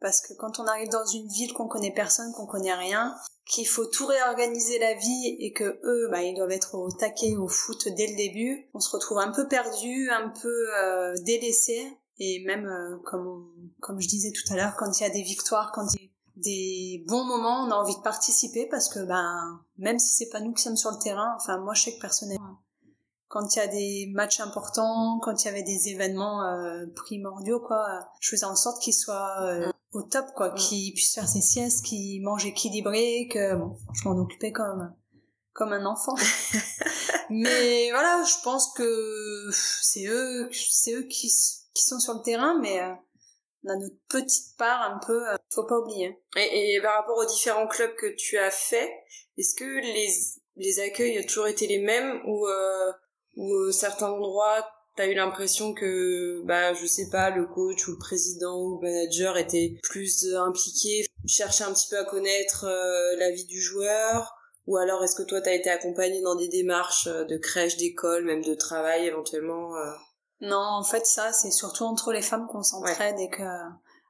parce 0.05 0.21
que 0.21 0.35
quand 0.35 0.59
on 0.59 0.67
arrive 0.67 0.91
dans 0.91 1.07
une 1.07 1.27
ville 1.29 1.55
qu'on 1.55 1.67
connaît 1.67 1.91
personne, 1.91 2.31
qu'on 2.35 2.45
connaît 2.45 2.75
rien, 2.75 3.15
qu'il 3.47 3.67
faut 3.67 3.87
tout 3.87 4.05
réorganiser 4.05 4.79
la 4.79 4.93
vie 4.93 5.37
et 5.41 5.51
que 5.55 5.81
eux, 5.83 6.09
bah, 6.11 6.23
ils 6.23 6.37
doivent 6.37 6.51
être 6.51 6.75
au 6.75 6.91
taquet 6.91 7.37
au 7.37 7.49
foot 7.49 7.89
dès 7.89 8.09
le 8.09 8.15
début, 8.15 8.69
on 8.75 8.81
se 8.81 8.91
retrouve 8.91 9.19
un 9.19 9.33
peu 9.33 9.49
perdu, 9.49 10.11
un 10.11 10.29
peu 10.29 10.75
euh, 10.79 11.15
délaissé. 11.23 11.91
Et 12.19 12.45
même, 12.45 12.67
euh, 12.67 12.99
comme, 13.07 13.51
comme 13.81 13.99
je 13.99 14.07
disais 14.07 14.31
tout 14.31 14.53
à 14.53 14.57
l'heure, 14.57 14.77
quand 14.77 15.01
il 15.01 15.05
y 15.05 15.07
a 15.07 15.11
des 15.11 15.23
victoires, 15.23 15.73
quand 15.73 15.87
il 15.95 16.03
y 16.03 16.07
a 16.07 16.11
des 16.37 17.05
bons 17.09 17.25
moments, 17.25 17.65
on 17.65 17.71
a 17.71 17.75
envie 17.75 17.97
de 17.97 18.03
participer 18.03 18.67
parce 18.67 18.91
que, 18.91 19.03
ben, 19.07 19.59
même 19.79 19.99
si 19.99 20.13
c'est 20.13 20.29
pas 20.29 20.41
nous 20.41 20.53
qui 20.53 20.65
sommes 20.65 20.77
sur 20.77 20.91
le 20.91 20.99
terrain, 20.99 21.35
enfin, 21.37 21.57
moi, 21.57 21.73
je 21.73 21.85
sais 21.85 21.95
que 21.95 22.01
personnellement, 22.03 22.59
quand 23.29 23.57
il 23.57 23.59
y 23.59 23.63
a 23.63 23.69
des 23.69 24.13
matchs 24.13 24.41
importants, 24.41 25.19
quand 25.23 25.43
il 25.43 25.47
y 25.47 25.49
avait 25.49 25.63
des 25.63 25.89
événements 25.89 26.43
euh, 26.43 26.85
primordiaux, 26.95 27.61
quoi, 27.61 27.87
je 28.21 28.29
faisais 28.29 28.45
en 28.45 28.55
sorte 28.55 28.83
qu'ils 28.83 28.93
soient 28.93 29.73
au 29.95 30.03
top 30.03 30.27
quoi, 30.35 30.51
qui 30.51 30.93
puisse 30.93 31.15
faire 31.15 31.29
ses 31.29 31.41
siestes, 31.41 31.85
qui 31.85 32.21
mange 32.21 32.45
équilibré, 32.45 33.29
que 33.31 33.55
bon, 33.55 33.77
je 33.93 34.09
m'en 34.09 34.19
occupais 34.19 34.53
comme 34.53 34.93
comme 35.53 35.73
un 35.73 35.87
enfant. 35.87 36.17
mais 37.31 37.91
voilà, 37.91 38.25
je 38.25 38.43
pense 38.43 38.73
que 38.75 39.51
c'est 39.53 40.07
eux, 40.07 40.51
c'est 40.53 40.93
eux 40.93 41.05
qui 41.05 41.33
qui 41.75 41.83
sont 41.83 42.01
sur 42.01 42.15
le 42.15 42.23
terrain, 42.23 42.59
mais 42.61 42.81
euh, 42.81 42.93
on 43.65 43.71
a 43.71 43.77
notre 43.77 43.97
petite 44.09 44.57
part 44.59 44.83
un 44.83 44.99
peu, 44.99 45.29
euh, 45.29 45.37
faut 45.53 45.65
pas 45.65 45.79
oublier. 45.79 46.21
Et, 46.37 46.75
et, 46.75 46.81
par 46.83 46.99
rapport 46.99 47.17
aux 47.17 47.25
différents 47.25 47.67
clubs 47.67 47.95
que 47.97 48.15
tu 48.17 48.37
as 48.39 48.51
fait, 48.51 48.93
est-ce 49.39 49.55
que 49.55 49.65
les 49.65 50.09
les 50.57 50.81
accueils 50.81 51.19
ont 51.19 51.27
toujours 51.27 51.47
été 51.47 51.67
les 51.67 51.81
mêmes 51.81 52.21
ou 52.27 52.47
euh, 52.49 52.93
ou 53.37 53.71
certains 53.73 54.11
endroits 54.11 54.69
T'as 54.97 55.09
eu 55.09 55.15
l'impression 55.15 55.75
que, 55.75 56.41
bah, 56.45 56.73
je 56.73 56.87
sais 56.87 57.09
pas, 57.11 57.31
le 57.31 57.47
coach 57.47 57.89
ou 57.89 57.93
le 57.93 57.99
président 57.99 58.63
ou 58.63 58.79
le 58.81 58.89
manager 58.89 59.37
était 59.37 59.77
plus 59.83 60.25
euh, 60.25 60.41
impliqué, 60.41 61.05
cherchait 61.27 61.65
un 61.65 61.73
petit 61.73 61.89
peu 61.89 61.99
à 61.99 62.05
connaître 62.05 62.65
euh, 62.65 63.17
la 63.19 63.33
vie 63.33 63.47
du 63.47 63.61
joueur, 63.61 64.37
ou 64.69 64.77
alors 64.77 65.03
est-ce 65.03 65.17
que 65.17 65.25
toi 65.25 65.41
t'as 65.41 65.53
été 65.53 65.69
accompagné 65.69 66.23
dans 66.23 66.37
des 66.37 66.47
démarches 66.47 67.09
euh, 67.09 67.25
de 67.25 67.37
crèche, 67.37 67.77
d'école, 67.77 68.25
même 68.25 68.45
de 68.45 68.55
travail 68.55 69.05
éventuellement 69.07 69.73
Non, 70.41 70.63
en 70.63 70.85
fait 70.85 71.07
ça 71.07 71.33
c'est 71.33 71.51
surtout 71.51 71.85
entre 71.85 72.13
les 72.13 72.23
femmes 72.23 72.47
qu'on 72.47 72.63
s'entraide 72.63 73.19
et 73.19 73.31
que 73.31 73.43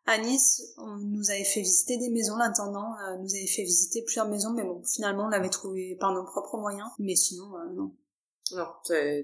à 0.06 0.18
Nice, 0.18 0.60
on 0.76 0.98
nous 0.98 1.30
avait 1.30 1.44
fait 1.44 1.60
visiter 1.60 1.96
des 1.96 2.10
maisons, 2.10 2.36
l'intendant 2.36 2.90
nous 3.20 3.34
avait 3.34 3.46
fait 3.46 3.62
visiter 3.62 4.02
plusieurs 4.02 4.28
maisons, 4.28 4.50
mais 4.50 4.64
bon, 4.64 4.82
finalement 4.84 5.24
on 5.24 5.28
l'avait 5.28 5.48
trouvé 5.48 5.96
par 5.98 6.12
nos 6.12 6.24
propres 6.24 6.58
moyens, 6.58 6.90
mais 6.98 7.16
sinon 7.16 7.46
non. 7.74 7.90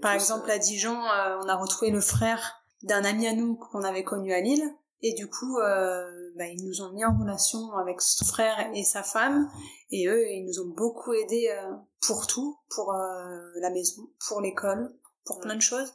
Par 0.00 0.12
exemple, 0.12 0.50
à 0.50 0.59
Dijon, 0.59 0.96
euh, 0.96 1.38
on 1.42 1.48
a 1.48 1.56
retrouvé 1.56 1.90
le 1.90 2.00
frère 2.00 2.62
d'un 2.83 3.04
ami 3.04 3.26
à 3.26 3.35
nous 3.35 3.56
qu'on 3.56 3.85
avait 3.85 4.04
connu 4.04 4.33
à 4.33 4.40
Lille. 4.40 4.64
Et 5.02 5.14
du 5.14 5.28
coup, 5.28 5.59
euh, 5.59 6.30
bah, 6.37 6.46
ils 6.46 6.64
nous 6.66 6.83
ont 6.83 6.92
mis 6.92 7.04
en 7.04 7.18
relation 7.18 7.72
avec 7.76 8.00
son 8.00 8.24
frère 8.24 8.70
et 8.74 8.85
sa 8.85 9.02
femme. 9.02 9.50
Et 9.90 10.06
eux, 10.09 10.28
ils 10.28 10.44
nous 10.44 10.61
ont 10.61 10.74
beaucoup 10.74 11.12
aidés 11.12 11.48
euh, 11.50 11.72
pour 12.06 12.26
tout, 12.26 12.59
pour 12.68 12.92
la 12.92 13.70
maison, 13.70 14.09
pour 14.26 14.40
l'école, 14.40 14.94
pour 15.24 15.40
plein 15.40 15.56
de 15.56 15.62
choses. 15.62 15.92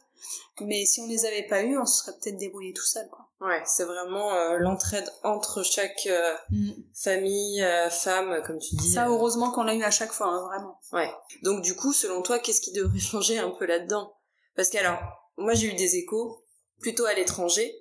Mais 0.60 0.86
si 0.86 1.00
on 1.00 1.06
les 1.06 1.26
avait 1.26 1.46
pas 1.46 1.62
eu, 1.62 1.78
on 1.78 1.84
se 1.84 2.02
serait 2.02 2.16
peut-être 2.18 2.38
débrouillé 2.38 2.72
tout 2.72 2.84
seul, 2.84 3.08
quoi. 3.08 3.26
Ouais, 3.40 3.62
c'est 3.66 3.84
vraiment 3.84 4.34
euh, 4.34 4.56
l'entraide 4.58 5.08
entre 5.22 5.62
chaque 5.62 6.06
euh, 6.06 6.34
mm. 6.50 6.70
famille, 6.94 7.62
euh, 7.62 7.90
femme, 7.90 8.42
comme 8.46 8.58
tu 8.58 8.76
dis. 8.76 8.92
Ça, 8.92 9.08
heureusement 9.08 9.50
qu'on 9.50 9.64
l'a 9.64 9.74
eu 9.74 9.82
à 9.82 9.90
chaque 9.90 10.12
fois, 10.12 10.28
hein, 10.28 10.46
vraiment. 10.46 10.80
Ouais. 10.92 11.12
Donc 11.42 11.62
du 11.62 11.76
coup, 11.76 11.92
selon 11.92 12.22
toi, 12.22 12.38
qu'est-ce 12.38 12.62
qui 12.62 12.72
devrait 12.72 12.98
changer 12.98 13.38
un 13.38 13.50
peu 13.50 13.66
là-dedans? 13.66 14.16
Parce 14.54 14.70
qu'alors, 14.70 14.98
moi 15.36 15.52
j'ai 15.52 15.66
eu 15.66 15.74
des 15.74 15.96
échos 15.96 16.42
plutôt 16.80 17.04
à 17.04 17.12
l'étranger. 17.12 17.74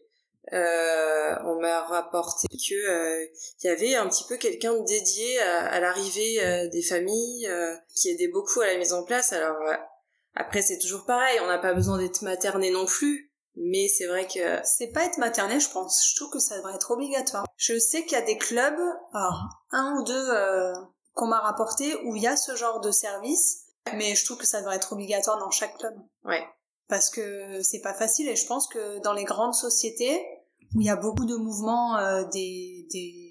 on 0.51 1.61
m'a 1.61 1.83
rapporté 1.83 2.49
que 2.49 3.23
il 3.63 3.65
y 3.65 3.69
avait 3.69 3.95
un 3.95 4.09
petit 4.09 4.25
peu 4.27 4.35
quelqu'un 4.35 4.73
dédié 4.81 5.39
à, 5.39 5.67
à 5.67 5.79
l'arrivée 5.79 6.67
des 6.67 6.81
familles, 6.81 7.49
qui 7.95 8.09
aidait 8.09 8.27
beaucoup 8.27 8.59
à 8.59 8.67
la 8.67 8.77
mise 8.77 8.91
en 8.91 9.03
place. 9.03 9.31
Alors 9.31 9.55
après, 10.35 10.61
c'est 10.61 10.79
toujours 10.79 11.05
pareil, 11.05 11.39
on 11.41 11.47
n'a 11.47 11.57
pas 11.57 11.73
besoin 11.73 11.97
d'être 11.97 12.21
materné 12.21 12.69
non 12.71 12.85
plus, 12.85 13.31
mais 13.55 13.87
c'est 13.87 14.07
vrai 14.07 14.27
que... 14.27 14.59
C'est 14.65 14.91
pas 14.91 15.05
être 15.05 15.17
materné, 15.17 15.59
je 15.59 15.69
pense. 15.69 16.05
Je 16.09 16.15
trouve 16.15 16.29
que 16.29 16.39
ça 16.39 16.57
devrait 16.57 16.75
être 16.75 16.91
obligatoire. 16.91 17.45
Je 17.55 17.79
sais 17.79 18.03
qu'il 18.03 18.17
y 18.17 18.21
a 18.21 18.25
des 18.25 18.37
clubs, 18.37 18.79
alors, 19.13 19.47
un 19.71 19.95
ou 19.97 20.03
deux 20.03 20.29
euh, 20.29 20.73
qu'on 21.13 21.27
m'a 21.27 21.39
rapporté, 21.39 21.95
où 22.03 22.15
il 22.15 22.21
y 22.21 22.27
a 22.27 22.35
ce 22.35 22.55
genre 22.55 22.81
de 22.81 22.91
service, 22.91 23.63
mais 23.93 24.15
je 24.15 24.25
trouve 24.25 24.37
que 24.37 24.47
ça 24.47 24.59
devrait 24.59 24.75
être 24.75 24.91
obligatoire 24.93 25.39
dans 25.39 25.51
chaque 25.51 25.77
club. 25.77 25.95
Ouais. 26.25 26.45
Parce 26.89 27.09
que 27.09 27.61
c'est 27.63 27.81
pas 27.81 27.93
facile, 27.93 28.27
et 28.27 28.35
je 28.35 28.45
pense 28.45 28.67
que 28.67 28.99
dans 28.99 29.13
les 29.13 29.23
grandes 29.23 29.55
sociétés, 29.55 30.21
où 30.75 30.81
il 30.81 30.87
y 30.87 30.89
a 30.89 30.97
beaucoup 30.97 31.25
de 31.25 31.35
mouvements 31.35 31.97
euh, 31.97 32.25
des, 32.25 32.85
des, 32.91 33.24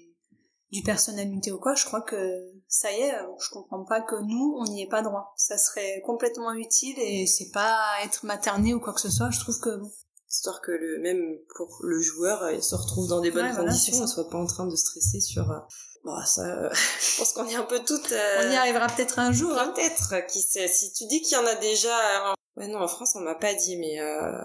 du 0.75 0.83
personnalité 0.83 1.51
ou 1.53 1.57
quoi, 1.57 1.73
je 1.73 1.85
crois 1.85 2.01
que 2.01 2.51
ça 2.67 2.91
y 2.91 2.99
est, 2.99 3.15
euh, 3.15 3.23
je 3.39 3.49
comprends 3.49 3.85
pas 3.85 4.01
que 4.01 4.15
nous, 4.15 4.57
on 4.59 4.65
n'y 4.65 4.83
ait 4.83 4.89
pas 4.89 5.01
droit. 5.01 5.33
Ça 5.37 5.57
serait 5.57 6.01
complètement 6.05 6.51
utile 6.53 6.99
et 6.99 7.25
c'est 7.27 7.51
pas 7.51 7.77
être 8.03 8.25
materné 8.25 8.73
ou 8.73 8.81
quoi 8.81 8.93
que 8.93 8.99
ce 8.99 9.09
soit, 9.09 9.29
je 9.31 9.39
trouve 9.39 9.59
que 9.59 9.81
Histoire 10.27 10.59
que 10.59 10.71
le, 10.71 10.99
même 10.99 11.37
pour 11.55 11.79
le 11.83 12.01
joueur, 12.01 12.51
il 12.51 12.61
se 12.61 12.75
retrouve 12.75 13.07
dans 13.07 13.21
des 13.21 13.31
bonnes 13.31 13.55
conditions, 13.55 14.01
ne 14.01 14.07
soit 14.07 14.29
pas 14.29 14.37
en 14.37 14.47
train 14.47 14.65
de 14.65 14.75
stresser 14.75 15.21
sur... 15.21 15.49
Euh, 15.49 15.59
bon, 16.03 16.17
ça, 16.25 16.69
je 16.73 17.17
pense 17.17 17.31
qu'on 17.31 17.47
est 17.47 17.55
un 17.55 17.63
peu 17.63 17.79
toutes... 17.85 18.11
Euh, 18.11 18.41
on 18.43 18.51
y 18.51 18.55
arrivera 18.55 18.87
peut-être 18.87 19.19
un 19.19 19.31
jour. 19.31 19.57
Hein. 19.57 19.71
Peut-être, 19.73 20.27
qui 20.27 20.41
sait. 20.41 20.67
Si 20.67 20.91
tu 20.91 21.05
dis 21.05 21.21
qu'il 21.21 21.37
y 21.37 21.39
en 21.39 21.45
a 21.45 21.55
déjà... 21.55 22.35
Ouais, 22.57 22.67
non, 22.67 22.79
en 22.79 22.87
France, 22.89 23.13
on 23.15 23.21
m'a 23.21 23.35
pas 23.35 23.53
dit, 23.53 23.77
mais 23.77 23.97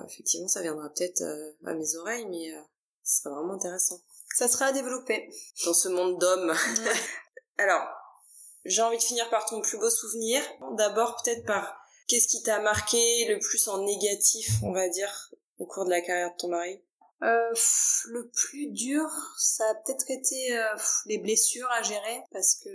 effectivement, 0.07 0.49
ça 0.49 0.63
viendra 0.63 0.91
peut-être 0.91 1.25
à 1.65 1.75
mes 1.75 1.97
oreilles, 1.97 2.27
mais 2.31 2.53
ce 3.03 3.23
serait 3.23 3.35
vraiment 3.35 3.55
intéressant. 3.55 4.01
Ça 4.41 4.49
sera 4.49 4.65
à 4.69 4.73
développer. 4.73 5.29
Dans 5.67 5.75
ce 5.75 5.91
monde 5.91 6.19
d'hommes. 6.19 6.55
Alors, 7.59 7.87
j'ai 8.65 8.81
envie 8.81 8.97
de 8.97 9.03
finir 9.03 9.29
par 9.29 9.45
ton 9.45 9.61
plus 9.61 9.77
beau 9.77 9.91
souvenir. 9.91 10.43
D'abord, 10.79 11.21
peut-être 11.23 11.45
par 11.45 11.79
qu'est-ce 12.09 12.27
qui 12.27 12.43
t'a 12.43 12.59
marqué 12.59 13.27
le 13.29 13.39
plus 13.39 13.69
en 13.69 13.85
négatif, 13.85 14.49
on 14.63 14.73
va 14.73 14.89
dire, 14.89 15.31
au 15.59 15.67
cours 15.67 15.85
de 15.85 15.91
la 15.91 16.01
carrière 16.01 16.33
de 16.33 16.37
ton 16.39 16.49
mari? 16.49 16.83
Euh, 17.23 17.53
le 18.07 18.31
plus 18.31 18.69
dur, 18.69 19.05
ça 19.37 19.69
a 19.69 19.75
peut-être 19.75 20.11
été 20.11 20.57
euh, 20.57 20.75
les 21.05 21.19
blessures 21.19 21.71
à 21.73 21.83
gérer 21.83 22.23
parce 22.33 22.55
que 22.55 22.71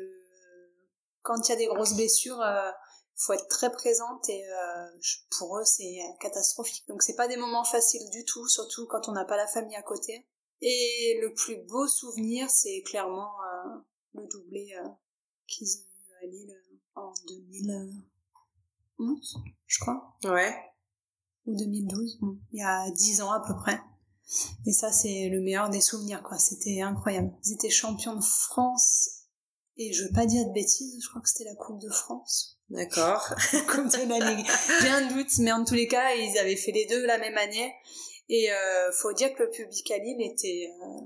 quand 1.23 1.47
il 1.47 1.49
y 1.49 1.54
a 1.54 1.58
des 1.58 1.65
grosses 1.65 1.95
blessures, 1.95 2.43
euh, 2.43 2.69
faut 3.15 3.34
être 3.34 3.47
très 3.47 3.71
présente 3.71 4.30
et 4.30 4.47
euh, 4.47 4.88
pour 5.39 5.58
eux 5.58 5.65
c'est 5.65 5.97
catastrophique. 6.19 6.88
Donc 6.88 7.01
c'est 7.01 7.15
pas 7.15 7.28
des 7.28 7.38
moments 7.38 7.65
faciles 7.65 8.08
du 8.12 8.23
tout, 8.23 8.47
surtout 8.47 8.86
quand 8.86 9.10
on 9.10 9.13
n'a 9.13 9.25
pas 9.25 9.36
la 9.36 9.47
famille 9.47 9.75
à 9.75 9.82
côté. 9.82 10.28
Et 10.61 11.19
le 11.21 11.33
plus 11.33 11.57
beau 11.67 11.85
souvenir, 11.87 12.49
c'est 12.49 12.81
clairement 12.83 13.33
euh, 13.41 13.77
le 14.13 14.25
doublé 14.27 14.73
euh, 14.79 14.87
qu'ils 15.47 15.67
ont 15.67 15.81
eu 15.81 16.13
à 16.23 16.27
Lille 16.27 16.51
euh, 16.51 16.77
en 16.95 17.11
2011, 17.27 19.35
je 19.67 19.79
crois. 19.79 20.17
Ouais. 20.23 20.55
Ou 21.45 21.55
2012, 21.55 22.19
il 22.53 22.59
y 22.59 22.63
a 22.63 22.89
10 22.89 23.21
ans 23.21 23.31
à 23.31 23.41
peu 23.45 23.55
près. 23.55 23.79
Et 24.65 24.71
ça, 24.71 24.91
c'est 24.91 25.29
le 25.29 25.39
meilleur 25.41 25.69
des 25.69 25.81
souvenirs, 25.81 26.23
quoi. 26.23 26.39
C'était 26.39 26.81
incroyable. 26.81 27.31
Ils 27.45 27.53
étaient 27.53 27.69
champions 27.69 28.15
de 28.15 28.23
France, 28.23 29.25
et 29.77 29.93
je 29.93 30.03
veux 30.03 30.11
pas 30.11 30.25
dire 30.25 30.47
de 30.47 30.53
bêtises, 30.53 31.03
je 31.03 31.09
crois 31.09 31.21
que 31.21 31.29
c'était 31.29 31.43
la 31.43 31.55
Coupe 31.55 31.81
de 31.81 31.89
France. 31.89 32.57
D'accord. 32.69 33.27
Coupe 33.67 33.91
de 33.91 34.09
la 34.09 34.33
Ligue. 34.33 34.45
J'ai 34.81 34.89
un 34.89 35.07
doute, 35.07 35.37
mais 35.39 35.51
en 35.51 35.65
tous 35.65 35.73
les 35.73 35.87
cas, 35.87 36.15
ils 36.15 36.37
avaient 36.37 36.55
fait 36.55 36.71
les 36.71 36.85
deux 36.85 37.05
la 37.05 37.17
même 37.17 37.37
année. 37.37 37.73
Et 38.29 38.51
euh, 38.51 38.91
faut 38.91 39.13
dire 39.13 39.33
que 39.35 39.43
le 39.43 39.49
public 39.49 39.89
à 39.91 39.97
Lille 39.97 40.21
était 40.21 40.71
euh, 40.81 40.99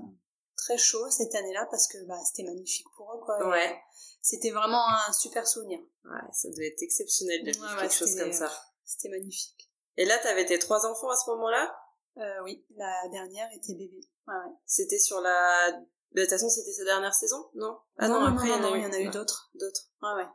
très 0.56 0.78
chaud 0.78 1.10
cette 1.10 1.34
année-là 1.34 1.66
parce 1.70 1.86
que 1.88 1.98
bah, 2.06 2.18
c'était 2.24 2.48
magnifique 2.48 2.86
pour 2.96 3.12
eux. 3.14 3.20
Quoi. 3.24 3.48
Ouais. 3.48 3.78
C'était 4.22 4.50
vraiment 4.50 4.86
un 4.88 5.12
super 5.12 5.46
souvenir. 5.46 5.80
Ouais, 6.04 6.20
ça 6.32 6.48
devait 6.50 6.68
être 6.68 6.82
exceptionnel 6.82 7.44
de 7.44 7.52
vivre 7.52 7.80
quelque 7.80 7.94
chose 7.94 8.16
comme 8.16 8.32
ça. 8.32 8.50
C'était 8.84 9.08
magnifique. 9.08 9.70
Et 9.96 10.04
là, 10.04 10.18
t'avais 10.18 10.46
tes 10.46 10.58
trois 10.58 10.86
enfants 10.86 11.10
à 11.10 11.16
ce 11.16 11.30
moment-là? 11.30 11.76
Euh, 12.18 12.42
Oui, 12.44 12.64
la 12.76 13.08
dernière 13.10 13.48
était 13.54 13.74
bébé. 13.74 14.00
Ouais, 14.26 14.34
ouais. 14.34 14.54
C'était 14.66 14.98
sur 14.98 15.20
la 15.20 15.80
de 16.12 16.22
toute 16.22 16.30
façon, 16.30 16.48
c'était 16.48 16.72
sa 16.72 16.84
dernière 16.84 17.14
saison, 17.14 17.50
non? 17.54 17.78
Ah 17.96 18.08
non, 18.08 18.24
après, 18.24 18.48
il 18.48 18.50
y 18.50 18.54
en 18.54 18.92
a, 18.92 18.98
eu 18.98 19.10
d'autres. 19.10 19.50
D'autres. 19.54 19.90
Ouais, 20.02 20.14
ouais. 20.16 20.28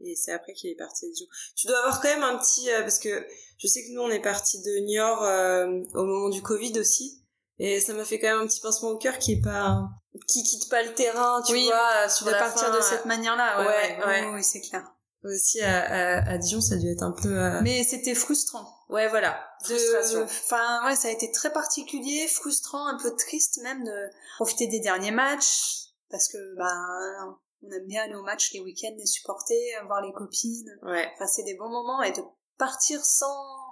Et 0.00 0.16
c'est 0.16 0.32
après 0.32 0.52
qu'il 0.52 0.70
est 0.70 0.74
parti 0.74 1.06
à 1.06 1.08
Dijon. 1.08 1.26
Tu 1.56 1.66
dois 1.66 1.78
avoir 1.78 2.00
quand 2.00 2.08
même 2.08 2.22
un 2.22 2.36
petit... 2.38 2.70
Euh, 2.70 2.80
parce 2.82 2.98
que 2.98 3.26
je 3.58 3.66
sais 3.66 3.82
que 3.84 3.92
nous, 3.92 4.02
on 4.02 4.10
est 4.10 4.20
parti 4.20 4.60
de 4.62 4.78
Niort 4.80 5.22
euh, 5.22 5.66
au 5.94 6.04
moment 6.04 6.28
du 6.28 6.42
Covid 6.42 6.78
aussi. 6.78 7.22
Et 7.58 7.80
ça 7.80 7.94
m'a 7.94 8.04
fait 8.04 8.18
quand 8.18 8.28
même 8.28 8.40
un 8.40 8.46
petit 8.46 8.60
pincement 8.60 8.90
au 8.90 8.98
cœur 8.98 9.18
qui 9.18 9.32
est 9.32 9.40
pas... 9.40 9.88
qui 10.26 10.42
quitte 10.42 10.68
pas 10.68 10.82
le 10.82 10.92
terrain, 10.94 11.40
tu 11.46 11.54
vois, 11.54 12.08
sur 12.08 12.26
de 12.26 12.32
la 12.32 12.38
partir 12.38 12.72
de 12.74 12.80
cette 12.80 13.04
manière-là. 13.04 13.60
Ouais, 13.60 13.98
ouais, 13.98 14.06
ouais. 14.06 14.34
Oui, 14.34 14.42
c'est 14.42 14.60
clair. 14.60 14.84
Aussi, 15.22 15.62
à, 15.62 16.28
à, 16.28 16.36
Dijon, 16.36 16.60
ça 16.60 16.74
a 16.74 16.78
dû 16.78 16.90
être 16.90 17.02
un 17.02 17.12
peu... 17.12 17.60
Mais 17.62 17.84
c'était 17.84 18.14
frustrant. 18.14 18.68
Ouais, 18.90 19.08
voilà. 19.08 19.42
Frustration. 19.62 20.24
Enfin, 20.24 20.84
ouais, 20.84 20.96
ça 20.96 21.08
a 21.08 21.10
été 21.12 21.30
très 21.30 21.52
particulier, 21.52 22.28
frustrant, 22.28 22.86
un 22.86 22.98
peu 22.98 23.14
triste 23.16 23.58
même 23.62 23.84
de 23.84 24.10
profiter 24.36 24.66
des 24.66 24.80
derniers 24.80 25.12
matchs. 25.12 25.84
Parce 26.10 26.28
que, 26.28 26.56
ben, 26.56 27.38
on 27.66 27.70
aime 27.72 27.86
bien 27.86 28.02
aller 28.02 28.14
au 28.14 28.22
match 28.22 28.52
les 28.52 28.60
week-ends, 28.60 28.94
les 28.96 29.06
supporter, 29.06 29.56
voir 29.86 30.02
les 30.02 30.12
copines. 30.12 30.78
Ouais. 30.82 31.08
Enfin, 31.14 31.26
c'est 31.26 31.44
des 31.44 31.54
bons 31.54 31.68
moments 31.68 32.02
et 32.02 32.12
de 32.12 32.22
partir 32.58 33.04
sans 33.04 33.64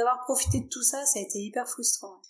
avoir 0.00 0.20
profité 0.24 0.60
de 0.60 0.68
tout 0.68 0.82
ça, 0.82 1.04
ça 1.04 1.18
a 1.18 1.22
été 1.22 1.38
hyper 1.38 1.68
frustrant. 1.68 2.20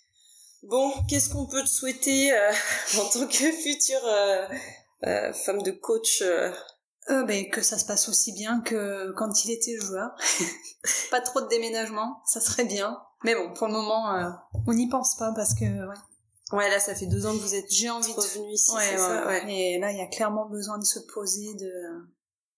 Bon, 0.63 0.91
qu'est-ce 1.07 1.29
qu'on 1.29 1.45
peut 1.45 1.63
te 1.63 1.69
souhaiter 1.69 2.33
euh, 2.33 2.51
en 2.99 3.09
tant 3.09 3.27
que 3.27 3.51
future 3.51 4.05
euh, 4.05 4.47
euh, 5.05 5.33
femme 5.33 5.61
de 5.61 5.71
coach 5.71 6.21
euh, 6.21 6.51
ben, 7.07 7.49
que 7.49 7.61
ça 7.61 7.77
se 7.77 7.85
passe 7.85 8.09
aussi 8.09 8.33
bien 8.33 8.61
que 8.61 9.11
quand 9.13 9.45
il 9.45 9.51
était 9.51 9.77
joueur. 9.77 10.11
pas 11.11 11.21
trop 11.21 11.41
de 11.41 11.47
déménagement, 11.47 12.21
ça 12.25 12.39
serait 12.41 12.65
bien. 12.65 13.01
Mais 13.23 13.35
bon, 13.35 13.53
pour 13.53 13.67
le 13.67 13.73
moment, 13.73 14.13
on 14.67 14.73
n'y 14.73 14.87
pense 14.87 15.15
pas 15.15 15.33
parce 15.35 15.53
que 15.53 15.65
ouais, 15.65 15.95
Ouais, 16.51 16.69
là, 16.69 16.79
ça 16.79 16.95
fait 16.95 17.05
deux 17.05 17.25
ans 17.25 17.33
que 17.33 17.41
vous 17.41 17.55
êtes 17.55 17.71
J'ai 17.71 17.89
envie 17.89 18.11
revenu 18.11 18.51
ici, 18.51 18.71
ouais, 18.75 18.81
c'est 18.91 18.97
ça 18.97 19.27
ouais. 19.27 19.53
Et 19.53 19.79
là, 19.79 19.91
il 19.91 19.97
y 19.97 20.01
a 20.01 20.07
clairement 20.07 20.47
besoin 20.49 20.79
de 20.79 20.83
se 20.83 20.99
poser, 21.13 21.53
de 21.55 21.71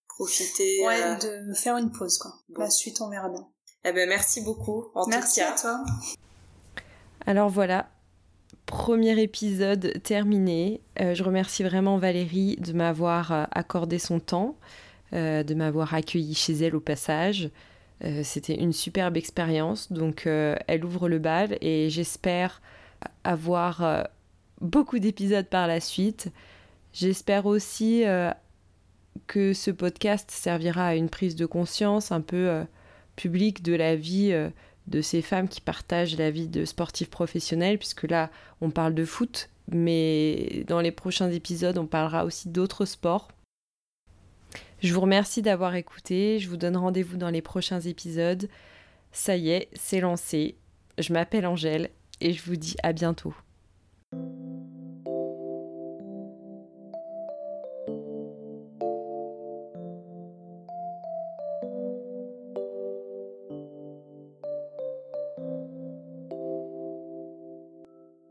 profiter, 0.08 0.86
ouais, 0.86 1.02
euh... 1.02 1.48
de 1.48 1.54
faire 1.54 1.76
une 1.76 1.90
pause, 1.92 2.18
quoi. 2.18 2.32
La 2.56 2.70
suite, 2.70 3.00
on 3.00 3.08
verra 3.10 3.28
bien. 3.28 3.46
Eh 3.84 3.92
ben, 3.92 4.08
merci 4.08 4.40
beaucoup. 4.40 4.86
En 4.94 5.06
merci 5.08 5.40
tout 5.40 5.46
cas. 5.46 5.52
à 5.52 5.58
toi. 5.58 5.84
Alors 7.26 7.48
voilà, 7.50 7.90
premier 8.66 9.20
épisode 9.20 10.00
terminé. 10.02 10.80
Euh, 11.00 11.14
je 11.14 11.22
remercie 11.22 11.62
vraiment 11.62 11.98
Valérie 11.98 12.56
de 12.56 12.72
m'avoir 12.72 13.32
euh, 13.32 13.44
accordé 13.50 13.98
son 13.98 14.20
temps, 14.20 14.56
euh, 15.12 15.42
de 15.42 15.54
m'avoir 15.54 15.94
accueilli 15.94 16.34
chez 16.34 16.54
elle 16.54 16.76
au 16.76 16.80
passage. 16.80 17.50
Euh, 18.04 18.22
C'était 18.24 18.54
une 18.54 18.72
superbe 18.72 19.16
expérience. 19.16 19.92
Donc, 19.92 20.26
euh, 20.26 20.56
elle 20.66 20.84
ouvre 20.84 21.08
le 21.08 21.18
bal 21.18 21.58
et 21.60 21.90
j'espère 21.90 22.62
avoir 23.24 23.82
euh, 23.82 24.02
beaucoup 24.60 24.98
d'épisodes 24.98 25.46
par 25.46 25.66
la 25.66 25.80
suite. 25.80 26.28
J'espère 26.92 27.46
aussi 27.46 28.04
euh, 28.04 28.30
que 29.26 29.52
ce 29.52 29.70
podcast 29.70 30.30
servira 30.30 30.88
à 30.88 30.94
une 30.94 31.08
prise 31.08 31.36
de 31.36 31.46
conscience 31.46 32.12
un 32.12 32.20
peu 32.20 32.48
euh, 32.48 32.64
publique 33.16 33.62
de 33.62 33.74
la 33.74 33.96
vie 33.96 34.34
de 34.86 35.00
ces 35.02 35.22
femmes 35.22 35.48
qui 35.48 35.60
partagent 35.60 36.16
la 36.16 36.30
vie 36.30 36.48
de 36.48 36.64
sportifs 36.64 37.10
professionnels, 37.10 37.78
puisque 37.78 38.04
là, 38.04 38.30
on 38.60 38.70
parle 38.70 38.94
de 38.94 39.04
foot, 39.04 39.50
mais 39.70 40.64
dans 40.66 40.80
les 40.80 40.92
prochains 40.92 41.30
épisodes, 41.30 41.78
on 41.78 41.86
parlera 41.86 42.24
aussi 42.24 42.48
d'autres 42.48 42.84
sports. 42.84 43.28
Je 44.82 44.92
vous 44.92 45.00
remercie 45.00 45.42
d'avoir 45.42 45.76
écouté, 45.76 46.40
je 46.40 46.48
vous 46.48 46.56
donne 46.56 46.76
rendez-vous 46.76 47.16
dans 47.16 47.30
les 47.30 47.42
prochains 47.42 47.80
épisodes. 47.80 48.48
Ça 49.12 49.36
y 49.36 49.50
est, 49.50 49.68
c'est 49.74 50.00
lancé. 50.00 50.56
Je 50.98 51.12
m'appelle 51.12 51.46
Angèle 51.46 51.90
et 52.22 52.32
je 52.32 52.42
vous 52.44 52.56
dis 52.56 52.76
à 52.82 52.92
bientôt. 52.92 53.34